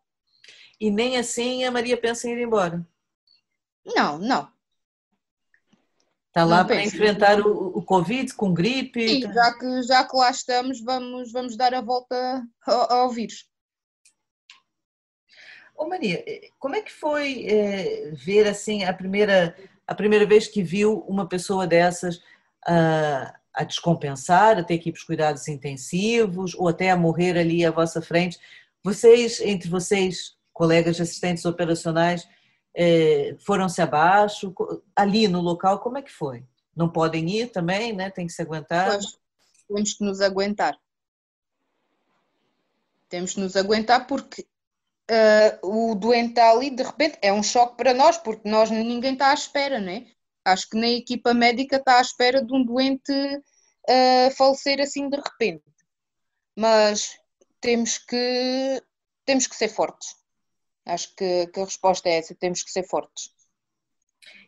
[0.79, 2.85] E nem assim a Maria pensa em ir embora?
[3.85, 4.51] Não, não.
[6.27, 9.07] Está lá para enfrentar o, o, Covid com gripe?
[9.07, 13.49] Sim, já que, já que lá estamos, vamos, vamos dar a volta ao, ao vírus.
[15.75, 16.23] Ô Maria,
[16.59, 19.55] como é que foi é, ver assim a primeira,
[19.87, 24.91] a primeira vez que viu uma pessoa dessas uh, a descompensar, a ter que ir
[24.91, 28.37] para os cuidados intensivos ou até a morrer ali à vossa frente.
[28.83, 32.27] Vocês, entre vocês, colegas assistentes operacionais,
[32.75, 34.53] é, foram-se abaixo?
[34.95, 36.43] Ali no local, como é que foi?
[36.77, 38.11] Não podem ir também, né?
[38.11, 38.91] Tem que se aguentar?
[38.91, 39.17] Pois,
[39.67, 40.77] temos que nos aguentar.
[43.09, 44.45] Temos que nos aguentar porque
[45.09, 49.13] uh, o doente está ali, de repente, é um choque para nós, porque nós ninguém
[49.13, 50.05] está à espera, né?
[50.45, 55.09] Acho que nem a equipa médica está à espera de um doente uh, falecer assim
[55.09, 55.63] de repente.
[56.55, 57.17] Mas
[57.59, 58.83] temos que,
[59.25, 60.15] temos que ser fortes.
[60.85, 63.31] Acho que, que a resposta é essa: temos que ser fortes.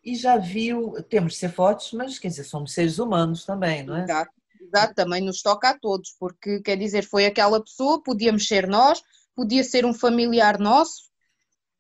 [0.04, 3.96] E já viu, temos de ser fortes, mas quer dizer, somos seres humanos também, não
[3.96, 4.04] é?
[4.04, 8.68] Exato, exato, também nos toca a todos, porque quer dizer, foi aquela pessoa, podíamos ser
[8.68, 9.02] nós,
[9.36, 11.10] podia ser um familiar nosso,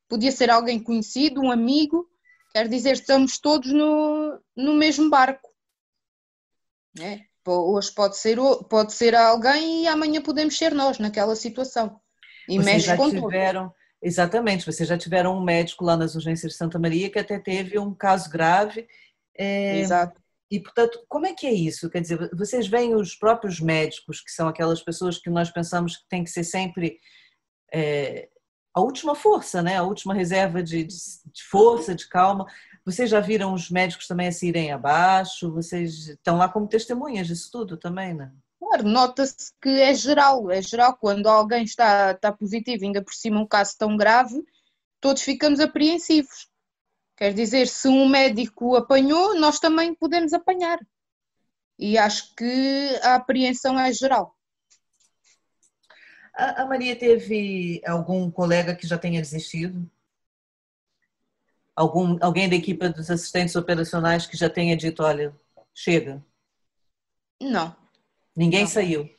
[0.08, 2.10] podia ser alguém conhecido, um amigo,
[2.54, 5.50] Quer dizer, estamos todos no, no mesmo barco.
[7.00, 7.22] É?
[7.46, 8.38] Hoje pode ser,
[8.70, 12.00] pode ser alguém e amanhã podemos ser nós naquela situação.
[12.48, 13.79] E vocês mexe já com tiveram, tudo.
[14.02, 17.78] Exatamente, vocês já tiveram um médico lá nas urgências de Santa Maria que até teve
[17.78, 18.88] um caso grave.
[19.38, 20.22] É, Exato.
[20.52, 21.90] E, portanto, como é que é isso?
[21.90, 26.08] Quer dizer, vocês veem os próprios médicos, que são aquelas pessoas que nós pensamos que
[26.10, 26.98] tem que ser sempre
[27.72, 28.30] é,
[28.74, 29.78] a última força, né?
[29.78, 32.48] a última reserva de, de, de, força, de calma.
[32.84, 35.52] Vocês já viram os médicos também se irem abaixo?
[35.52, 38.32] Vocês estão lá como testemunhas disso tudo também, né?
[38.60, 40.98] Claro, nota-se que é geral, é geral.
[40.98, 44.44] Quando alguém está, está positivo, ainda por cima um caso tão grave,
[45.00, 46.50] todos ficamos apreensivos.
[47.16, 50.80] Quer dizer, se um médico apanhou, nós também podemos apanhar.
[51.78, 54.36] E acho que a apreensão é geral.
[56.34, 59.90] A, Maria teve algum colega que já tenha desistido?
[61.76, 65.36] Algum, alguém da equipe dos assistentes operacionais que já tenha dito, olha,
[65.74, 66.24] chega?
[67.42, 67.79] Não.
[68.36, 68.68] Ninguém não.
[68.68, 69.10] saiu?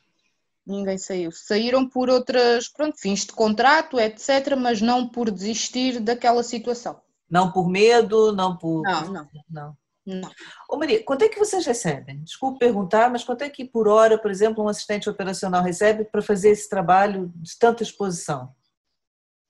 [0.65, 1.31] Ninguém saiu.
[1.31, 7.01] Saíram por outras, pronto, fins de contrato, etc., mas não por desistir daquela situação.
[7.29, 8.81] Não por medo, não por.
[8.83, 9.27] Não, não.
[9.49, 9.77] não.
[10.03, 10.31] Não.
[10.67, 12.23] Ô Maria, quanto é que vocês recebem?
[12.23, 16.23] Desculpe perguntar, mas quanto é que por hora, por exemplo, um assistente operacional recebe para
[16.23, 18.51] fazer esse trabalho de tanta exposição?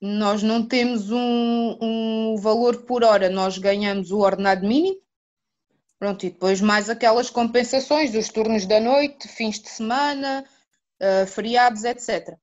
[0.01, 4.99] Nós não temos um, um valor por hora, nós ganhamos o ordenado mínimo,
[6.01, 10.43] pronto, e depois mais aquelas compensações dos turnos da noite, fins de semana,
[10.99, 12.35] uh, feriados, etc.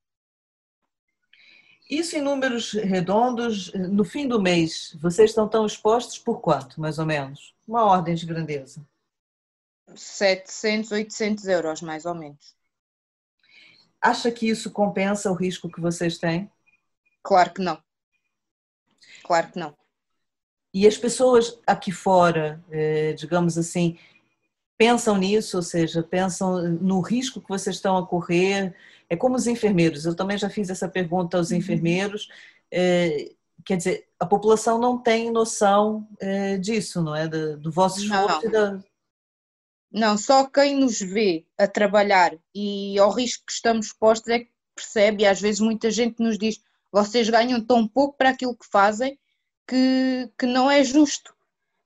[1.90, 7.00] Isso em números redondos, no fim do mês, vocês estão tão expostos por quanto, mais
[7.00, 7.52] ou menos?
[7.66, 8.80] Uma ordem de grandeza.
[9.92, 12.54] 700, 800 euros, mais ou menos.
[14.00, 16.48] Acha que isso compensa o risco que vocês têm?
[17.24, 17.82] Claro que não.
[19.24, 19.76] Claro que não.
[20.78, 23.98] E as pessoas aqui fora, eh, digamos assim,
[24.76, 28.76] pensam nisso, ou seja, pensam no risco que vocês estão a correr,
[29.10, 31.56] é como os enfermeiros, eu também já fiz essa pergunta aos uhum.
[31.56, 32.28] enfermeiros.
[32.70, 33.32] É,
[33.64, 37.26] quer dizer, a população não tem noção é, disso, não é?
[37.26, 38.52] Do, do vosso esforço não.
[38.52, 38.84] Da...
[39.90, 44.50] Não, só quem nos vê a trabalhar e ao risco que estamos expostos é que
[44.76, 46.62] percebe, e às vezes muita gente nos diz:
[46.92, 49.18] vocês ganham tão pouco para aquilo que fazem
[49.68, 51.34] que, que não é justo.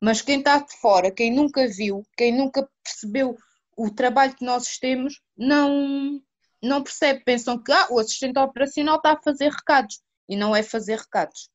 [0.00, 3.36] Mas quem está de fora, quem nunca viu, quem nunca percebeu
[3.76, 6.20] o trabalho que nós temos, não,
[6.62, 10.62] não percebe, pensam que ah, o assistente operacional está a fazer recados e não é
[10.62, 11.50] fazer recados.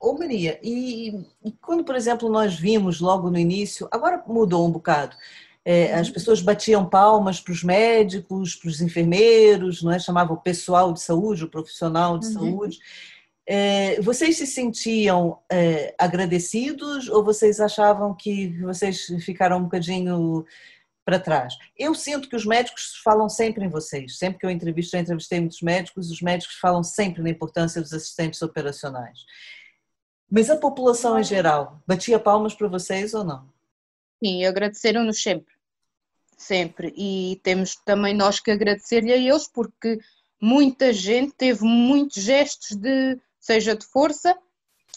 [0.00, 1.08] Ô Maria, e,
[1.44, 5.16] e, quando, por exemplo, nós vimos logo no início, agora mudou um bocado,
[5.70, 9.98] é, as pessoas batiam palmas para os médicos, para os enfermeiros, não é?
[9.98, 12.32] chamavam o pessoal de saúde, o profissional de uhum.
[12.32, 12.78] saúde.
[13.46, 20.46] É, vocês se sentiam é, agradecidos ou vocês achavam que vocês ficaram um bocadinho
[21.04, 21.52] para trás?
[21.76, 24.16] Eu sinto que os médicos falam sempre em vocês.
[24.16, 27.92] Sempre que eu entrevisto, já entrevistei muitos médicos, os médicos falam sempre na importância dos
[27.92, 29.18] assistentes operacionais.
[30.30, 33.46] Mas a população em geral batia palmas para vocês ou não?
[34.24, 35.57] Sim, agradeceram-nos sempre.
[36.38, 36.94] Sempre.
[36.96, 39.98] E temos também nós que agradecer-lhe a eles, porque
[40.40, 44.38] muita gente teve muitos gestos de seja de força,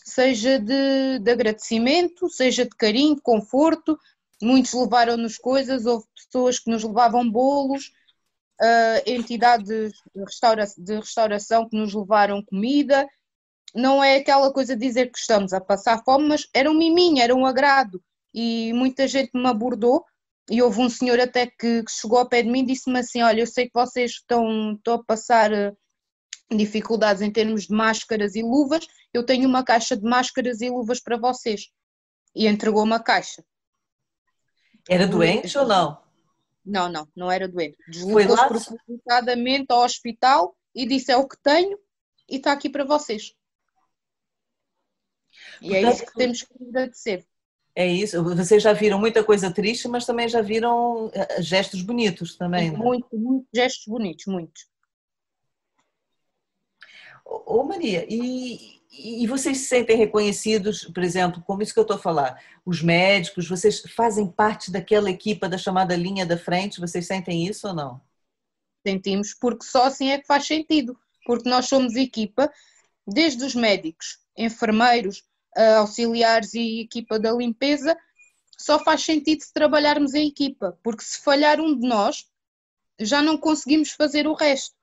[0.06, 3.98] seja de, de agradecimento, seja de carinho, de conforto.
[4.42, 7.92] Muitos levaram-nos coisas, houve pessoas que nos levavam bolos,
[8.62, 9.92] uh, entidades de,
[10.24, 13.08] restaura de restauração que nos levaram comida.
[13.74, 17.22] Não é aquela coisa de dizer que estamos a passar fome, mas era um miminho,
[17.22, 18.04] era um agrado.
[18.32, 20.06] E muita gente me abordou
[20.52, 23.22] e houve um senhor até que, que chegou ao pé de mim e disse-me assim,
[23.22, 25.74] olha, eu sei que vocês estão, estão a passar ah,
[26.54, 31.00] dificuldades em termos de máscaras e luvas, eu tenho uma caixa de máscaras e luvas
[31.00, 31.70] para vocês.
[32.36, 33.42] E entregou uma caixa.
[34.90, 36.02] Era doente ou não?
[36.66, 37.78] Não, não, não era doente.
[37.88, 41.80] Deslocou-se propositadamente ao hospital e disse: É o que tenho
[42.30, 43.34] e está aqui para vocês.
[45.62, 47.26] E é isso que temos que agradecer.
[47.76, 48.24] É isso.
[48.24, 52.72] Vocês já viram muita coisa triste, mas também já viram eh, gestos bonitos também.
[52.72, 53.18] Muito, é?
[53.18, 54.68] muito gestos bonitos, muitos.
[57.26, 61.96] Ô Maria, e, e vocês se sentem reconhecidos, por exemplo, como isso que eu estou
[61.96, 67.08] a falar, os médicos, vocês fazem parte daquela equipa da chamada linha da frente, vocês
[67.08, 68.02] sentem isso ou não?
[68.86, 72.52] Sentimos, porque só assim é que faz sentido, porque nós somos equipa,
[73.08, 75.24] desde os médicos, enfermeiros,
[75.78, 77.98] auxiliares e equipa da limpeza,
[78.58, 82.26] só faz sentido se trabalharmos em equipa, porque se falhar um de nós,
[83.00, 84.76] já não conseguimos fazer o resto.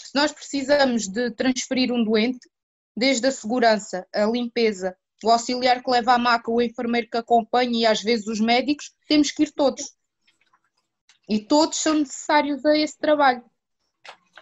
[0.00, 2.48] Se nós precisamos de transferir um doente,
[2.96, 7.78] desde a segurança, a limpeza, o auxiliar que leva a maca, o enfermeiro que acompanha
[7.78, 9.94] e às vezes os médicos, temos que ir todos.
[11.28, 13.44] E todos são necessários a esse trabalho.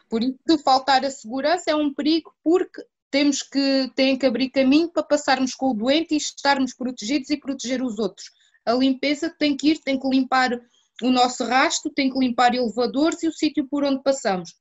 [0.09, 4.91] Por isso, faltar a segurança é um perigo, porque temos que, tem que abrir caminho
[4.91, 8.31] para passarmos com o doente e estarmos protegidos e proteger os outros.
[8.67, 10.51] A limpeza tem que ir, tem que limpar
[11.03, 14.53] o nosso rastro, tem que limpar elevadores e o sítio por onde passamos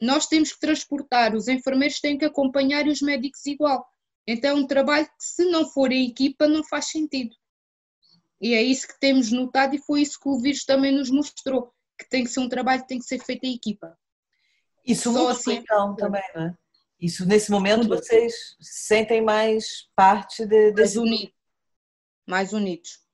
[0.00, 3.86] nós temos que transportar, os enfermeiros têm que acompanhar e os médicos igual.
[4.26, 7.34] Então é um trabalho que, se não for em equipa, não faz sentido.
[8.40, 11.72] E é isso que temos notado e foi isso que o vírus também nos mostrou,
[11.98, 13.96] que tem que ser um trabalho que tem que ser feito em equipa.
[14.84, 16.54] Isso Só assim então é também, não é?
[17.00, 20.96] Isso nesse momento vocês sentem mais parte de, desse...
[20.96, 21.34] mais unidos.
[22.26, 23.06] Mais unidos.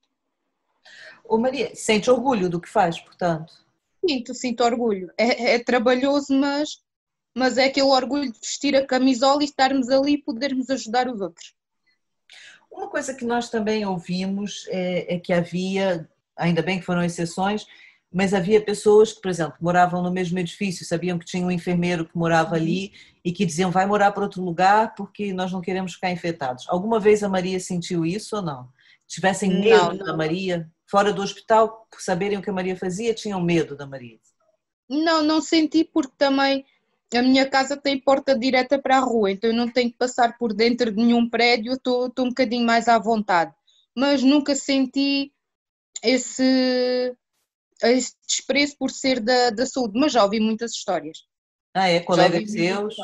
[1.23, 3.53] Ô Maria, sente orgulho do que faz, portanto?
[4.07, 5.11] Sinto, sinto orgulho.
[5.17, 6.81] É, é, trabalhoso, mas,
[7.35, 11.21] mas é aquele orgulho de vestir a camisola e estarmos ali e podermos ajudar os
[11.21, 11.53] outros.
[12.69, 17.67] Uma coisa que nós também ouvimos é, é, que havia, ainda bem que foram exceções,
[18.13, 22.05] mas havia pessoas que, por exemplo, moravam no mesmo edifício, sabiam que tinha um enfermeiro
[22.05, 22.93] que morava ali
[23.25, 26.65] e que diziam vai morar para outro lugar porque nós não queremos ficar infectados.
[26.69, 28.69] Alguma vez a Maria sentiu isso ou não?
[29.07, 30.05] Tivessem medo não, não.
[30.05, 30.69] da Maria?
[30.93, 34.19] fora do hospital, por saberem o que a Maria fazia, tinham medo da Maria?
[34.87, 36.63] Não, não senti porque também
[37.11, 40.37] a minha casa tem porta direta para a rua, então eu não tenho que passar
[40.37, 43.51] por dentro de nenhum prédio, estou, estou um bocadinho mais à vontade.
[43.95, 45.31] Mas nunca senti
[46.03, 47.15] esse,
[47.91, 51.19] esse desprezo por ser da, da saúde, mas já ouvi muitas histórias.
[51.73, 51.99] Ah, é?
[51.99, 52.95] Colegas seus?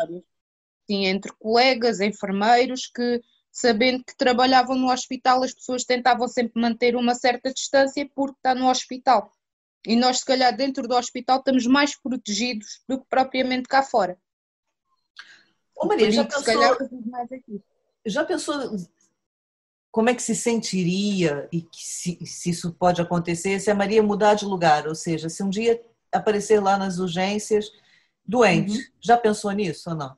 [0.89, 3.21] Sim, entre colegas, enfermeiros que
[3.51, 8.55] sabendo que trabalhavam no hospital, as pessoas tentavam sempre manter uma certa distância porque está
[8.55, 9.31] no hospital.
[9.85, 14.17] E nós, se calhar, dentro do hospital estamos mais protegidos do que propriamente cá fora.
[15.75, 16.77] Ô Maria, já pensou,
[18.05, 18.77] já pensou
[19.91, 24.03] como é que se sentiria e que se, se isso pode acontecer se a Maria
[24.03, 24.87] mudar de lugar?
[24.87, 25.81] Ou seja, se um dia
[26.11, 27.71] aparecer lá nas urgências
[28.25, 28.85] doente, uhum.
[28.99, 30.17] já pensou nisso ou não?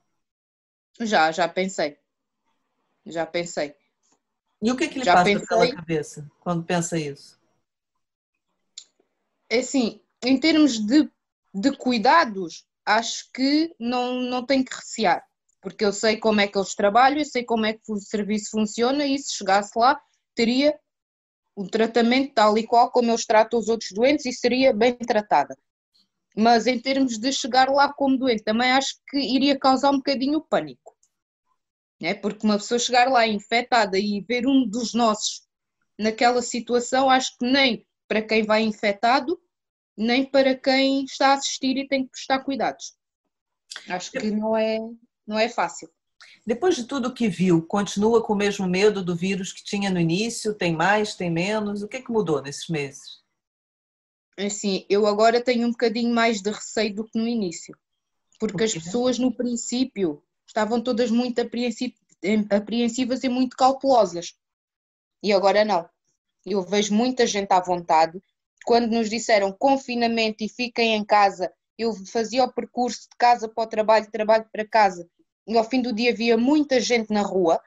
[0.99, 1.97] Já, já pensei.
[3.05, 3.75] Já pensei.
[4.61, 5.47] E o que, é que lhe Já passa pensei...
[5.47, 7.39] pela cabeça quando pensa isso?
[9.49, 11.09] É assim, em termos de,
[11.53, 15.25] de cuidados, acho que não, não tem que recear,
[15.61, 18.51] porque eu sei como é que eles trabalham, eu sei como é que o serviço
[18.51, 19.99] funciona e se chegasse lá,
[20.35, 20.77] teria
[21.55, 25.55] o tratamento tal e qual como eles tratam os outros doentes e seria bem tratada.
[26.35, 30.39] Mas em termos de chegar lá como doente, também acho que iria causar um bocadinho
[30.39, 30.91] o pânico
[32.01, 32.15] né?
[32.15, 35.43] porque uma pessoa chegar lá infectada e ver um dos nossos
[35.97, 39.39] naquela situação, acho que nem para quem vai infectado,
[39.95, 42.95] nem para quem está a assistir e tem que prestar cuidados.
[43.87, 44.79] Acho que não é,
[45.25, 45.89] não é fácil.
[46.45, 49.99] Depois de tudo que viu, continua com o mesmo medo do vírus que tinha no
[49.99, 50.53] início?
[50.53, 51.83] Tem mais, tem menos?
[51.83, 53.21] O que, é que mudou nesses meses?
[54.37, 57.75] Assim, eu agora tenho um bocadinho mais de receio do que no início.
[58.39, 64.35] Porque as pessoas no princípio estavam todas muito apreensivas e muito cautelosas.
[65.21, 65.87] E agora não.
[66.43, 68.19] Eu vejo muita gente à vontade.
[68.65, 73.63] Quando nos disseram confinamento e fiquem em casa, eu fazia o percurso de casa para
[73.63, 75.07] o trabalho, trabalho para casa,
[75.47, 77.61] e ao fim do dia havia muita gente na rua,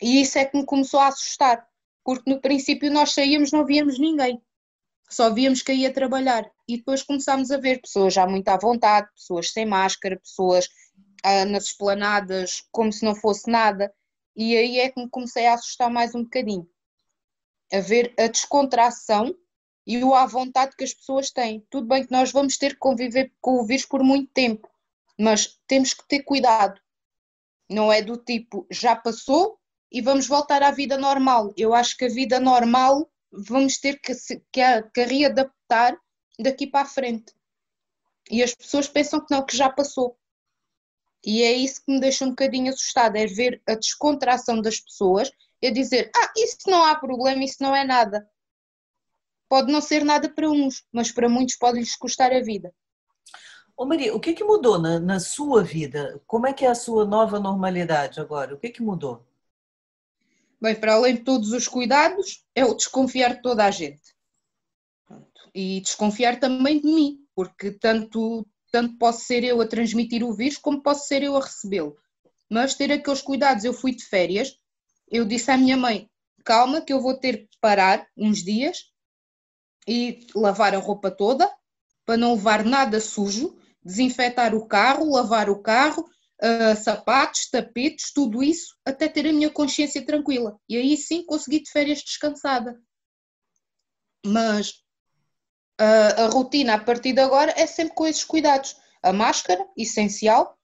[0.00, 1.66] e isso é que me começou a assustar,
[2.04, 4.42] porque no princípio nós saíamos, não víamos ninguém,
[5.08, 9.10] só víamos que ia trabalhar, e depois começámos a ver pessoas já muito à vontade,
[9.14, 10.68] pessoas sem máscara, pessoas
[11.24, 13.92] ah, nas esplanadas como se não fosse nada,
[14.36, 16.68] e aí é que me comecei a assustar mais um bocadinho,
[17.72, 19.34] a ver a descontração
[19.86, 21.66] e o à vontade que as pessoas têm.
[21.70, 24.68] Tudo bem que nós vamos ter que conviver com o vírus por muito tempo,
[25.18, 26.80] mas temos que ter cuidado.
[27.68, 29.58] Não é do tipo, já passou
[29.90, 31.52] e vamos voltar à vida normal.
[31.56, 34.12] Eu acho que a vida normal vamos ter que,
[34.52, 35.96] que, que readaptar
[36.38, 37.32] daqui para a frente.
[38.30, 40.16] E as pessoas pensam que não, que já passou.
[41.24, 45.30] E é isso que me deixa um bocadinho assustada, é ver a descontração das pessoas
[45.60, 48.26] e dizer, ah, isso não há problema, isso não é nada
[49.50, 52.72] pode não ser nada para uns, mas para muitos pode lhes custar a vida.
[53.76, 56.22] Ô Maria, o que, que mudou na, na, sua vida?
[56.24, 58.54] Como é que é a sua nova normalidade agora?
[58.54, 59.26] O que, que mudou?
[60.60, 64.14] Bem, para além de todos os cuidados, é o desconfiar de toda a gente.
[65.52, 70.58] E desconfiar também de mim, porque tanto, tanto posso ser eu a transmitir o vírus,
[70.58, 71.96] como posso ser eu a recebê-lo.
[72.48, 74.54] Mas ter aqueles cuidados, eu fui de férias,
[75.10, 76.08] eu disse à minha mãe,
[76.44, 78.89] calma que eu vou ter que parar uns dias
[79.86, 81.50] e lavar a roupa toda
[82.04, 86.04] para não levar nada sujo, desinfetar o carro, lavar o carro,
[86.42, 90.58] uh, sapatos, tapetes, tudo isso, até ter a minha consciência tranquila.
[90.68, 92.80] E aí sim consegui de férias descansada.
[94.26, 94.70] Mas
[95.80, 98.76] uh, a rotina a partir de agora é sempre com esses cuidados.
[99.02, 100.58] A máscara, essencial,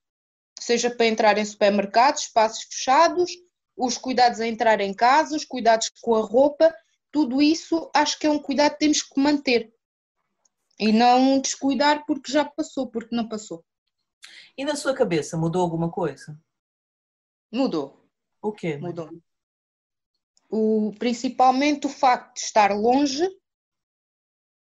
[0.59, 3.31] seja para entrar em supermercados, espaços fechados,
[3.77, 6.75] os cuidados a entrar em casa, os cuidados com a roupa
[7.17, 9.75] tudo isso acho que é um cuidado que temos que manter
[10.79, 13.65] e não descuidar porque já passou, porque não passou.
[14.55, 16.39] E na sua cabeça mudou alguma coisa?
[17.51, 18.07] Mudou.
[18.43, 18.77] O quê?
[18.77, 19.09] Mudou.
[20.51, 23.27] O, principalmente o facto de estar longe,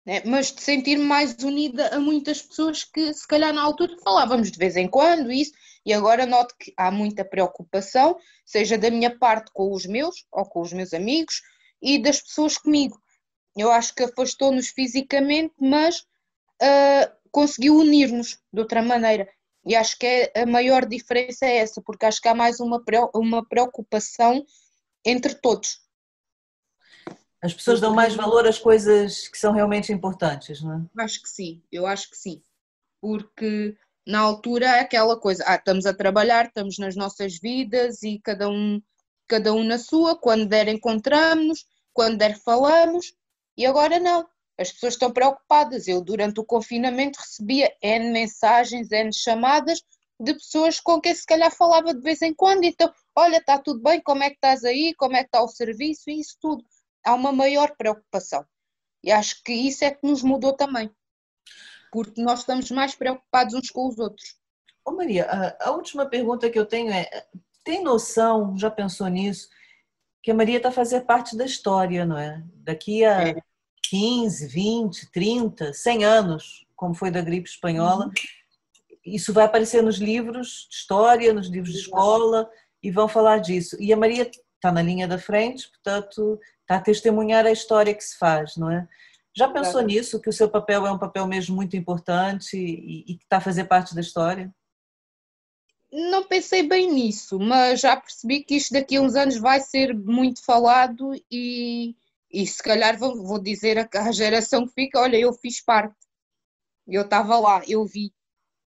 [0.05, 4.51] né, mas de sentir-me mais unida a muitas pessoas que se calhar na altura falávamos
[4.51, 5.53] de vez em quando isso,
[5.85, 10.43] e agora noto que há muita preocupação, seja da minha parte com os meus ou
[10.43, 11.41] com os meus amigos,
[11.81, 13.01] e das pessoas comigo.
[13.55, 16.01] Eu acho que afastou-nos fisicamente, mas
[16.61, 19.27] uh, conseguiu unir-nos de outra maneira.
[19.65, 22.83] E acho que é, a maior diferença é essa, porque acho que há mais uma,
[23.13, 24.43] uma preocupação
[25.05, 25.79] entre todos.
[27.41, 31.03] As pessoas dão mais valor às coisas que são realmente importantes, não é?
[31.03, 32.41] Acho que sim, eu acho que sim.
[32.99, 33.75] Porque
[34.05, 38.47] na altura é aquela coisa, ah, estamos a trabalhar, estamos nas nossas vidas e cada
[38.47, 38.81] um
[39.27, 43.13] cada um na sua, quando der encontramos, quando der falamos,
[43.57, 44.27] e agora não.
[44.57, 45.87] As pessoas estão preocupadas.
[45.87, 49.81] Eu, durante o confinamento, recebia N mensagens, N chamadas
[50.19, 52.63] de pessoas com quem se calhar falava de vez em quando.
[52.63, 55.47] Então, olha, está tudo bem, como é que estás aí, como é que está o
[55.47, 56.63] serviço, e isso tudo.
[57.03, 58.45] Há uma maior preocupação.
[59.03, 60.91] E acho que isso é que nos mudou também.
[61.91, 64.39] Porque nós estamos mais preocupados uns com os outros.
[64.85, 67.27] Ô Maria, a, a última pergunta que eu tenho é:
[67.63, 69.49] tem noção, já pensou nisso,
[70.21, 72.43] que a Maria está a fazer parte da história, não é?
[72.55, 73.35] Daqui a é.
[73.89, 78.11] 15, 20, 30, 100 anos, como foi da gripe espanhola, uhum.
[79.05, 82.49] isso vai aparecer nos livros de história, nos livros de escola,
[82.81, 83.75] e vão falar disso.
[83.79, 88.03] E a Maria está na linha da frente, portanto, está a testemunhar a história que
[88.03, 88.87] se faz, não é?
[89.35, 93.17] Já pensou nisso, que o seu papel é um papel mesmo muito importante e, e
[93.17, 94.53] que está a fazer parte da história?
[95.91, 99.93] Não pensei bem nisso, mas já percebi que isto daqui a uns anos vai ser
[99.93, 101.95] muito falado e,
[102.31, 105.95] e se calhar vou, vou dizer à geração que fica, olha, eu fiz parte,
[106.87, 108.13] eu estava lá, eu vi,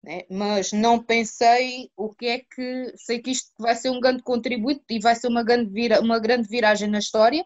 [0.04, 0.24] né?
[0.30, 4.84] mas não pensei o que é que, sei que isto vai ser um grande contributo
[4.90, 7.46] e vai ser uma grande, vira, uma grande viragem na história,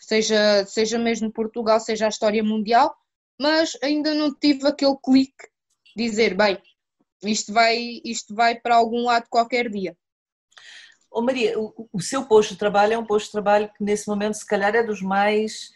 [0.00, 2.94] seja, seja mesmo Portugal, seja a história mundial,
[3.38, 5.46] mas ainda não tive aquele clique,
[5.94, 6.58] dizer, bem,
[7.28, 9.96] isto vai, isto vai para algum lado qualquer dia.
[11.10, 14.08] Oh Maria, o, o, seu posto de trabalho é um posto de trabalho que nesse
[14.08, 15.72] momento se calhar é dos mais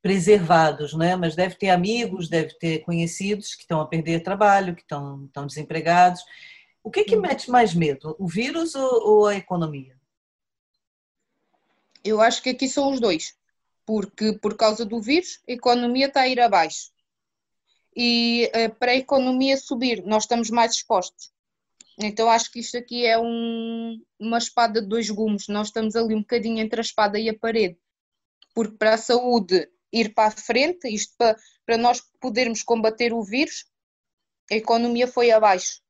[0.00, 1.16] preservados, né?
[1.16, 5.44] mas deve ter amigos, deve ter conhecidos que estão a perder trabalho, que estão, estão
[5.44, 6.22] desempregados.
[6.84, 9.96] O que, que mete mais medo, o vírus ou, ou a economia?
[12.04, 13.36] Eu acho que aqui são os dois,
[13.84, 16.92] porque por causa do vírus a economia está a ir abaixo.
[17.96, 21.32] E uh, para a economia subir, nós estamos mais expostos.
[21.98, 25.48] Então acho que isto aqui é um, uma espada de dois gumes.
[25.48, 27.78] Nós estamos ali um bocadinho entre a espada e a parede.
[28.54, 33.22] Porque para a saúde ir para a frente, isto para, para nós podermos combater o
[33.22, 33.64] vírus,
[34.50, 35.80] a economia foi abaixo.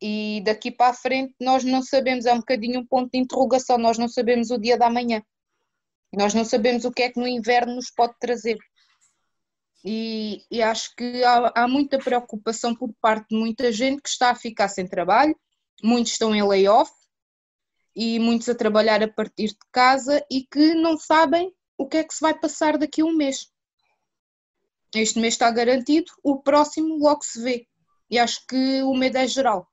[0.00, 3.78] E daqui para a frente nós não sabemos, é um bocadinho um ponto de interrogação,
[3.78, 5.22] nós não sabemos o dia da manhã.
[6.12, 8.58] Nós não sabemos o que é que no inverno nos pode trazer.
[9.84, 14.30] E, e acho que há, há, muita preocupação por parte de muita gente que está
[14.30, 15.36] a ficar sem trabalho,
[15.82, 16.92] muitos estão em layoff
[17.94, 22.04] e muitos a trabalhar a partir de casa e que não sabem o que é
[22.04, 23.50] que se vai passar daqui a um mês.
[24.94, 27.66] Este mês está garantido, o próximo logo se vê.
[28.10, 29.66] E acho que o medo é geral.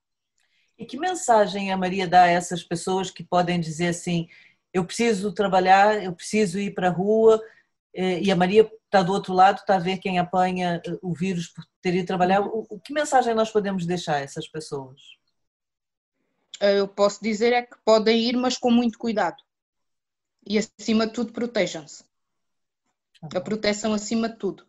[0.78, 4.30] E que mensagem a Maria dá a essas pessoas que podem dizer assim:
[4.74, 7.42] eu preciso trabalhar, eu preciso ir para a rua,
[7.94, 11.48] e a Maria está do outro lado, está a ver quem apanha eh, o vírus
[11.48, 12.42] por ter ido trabalhar.
[12.42, 15.02] O, o que mensagem nós podemos deixar a essas pessoas?
[16.60, 19.38] Eu posso dizer é que podem ir, mas com muito cuidado.
[20.46, 22.04] E acima de tudo, protejam-se.
[23.22, 24.69] A proteção acima de tudo.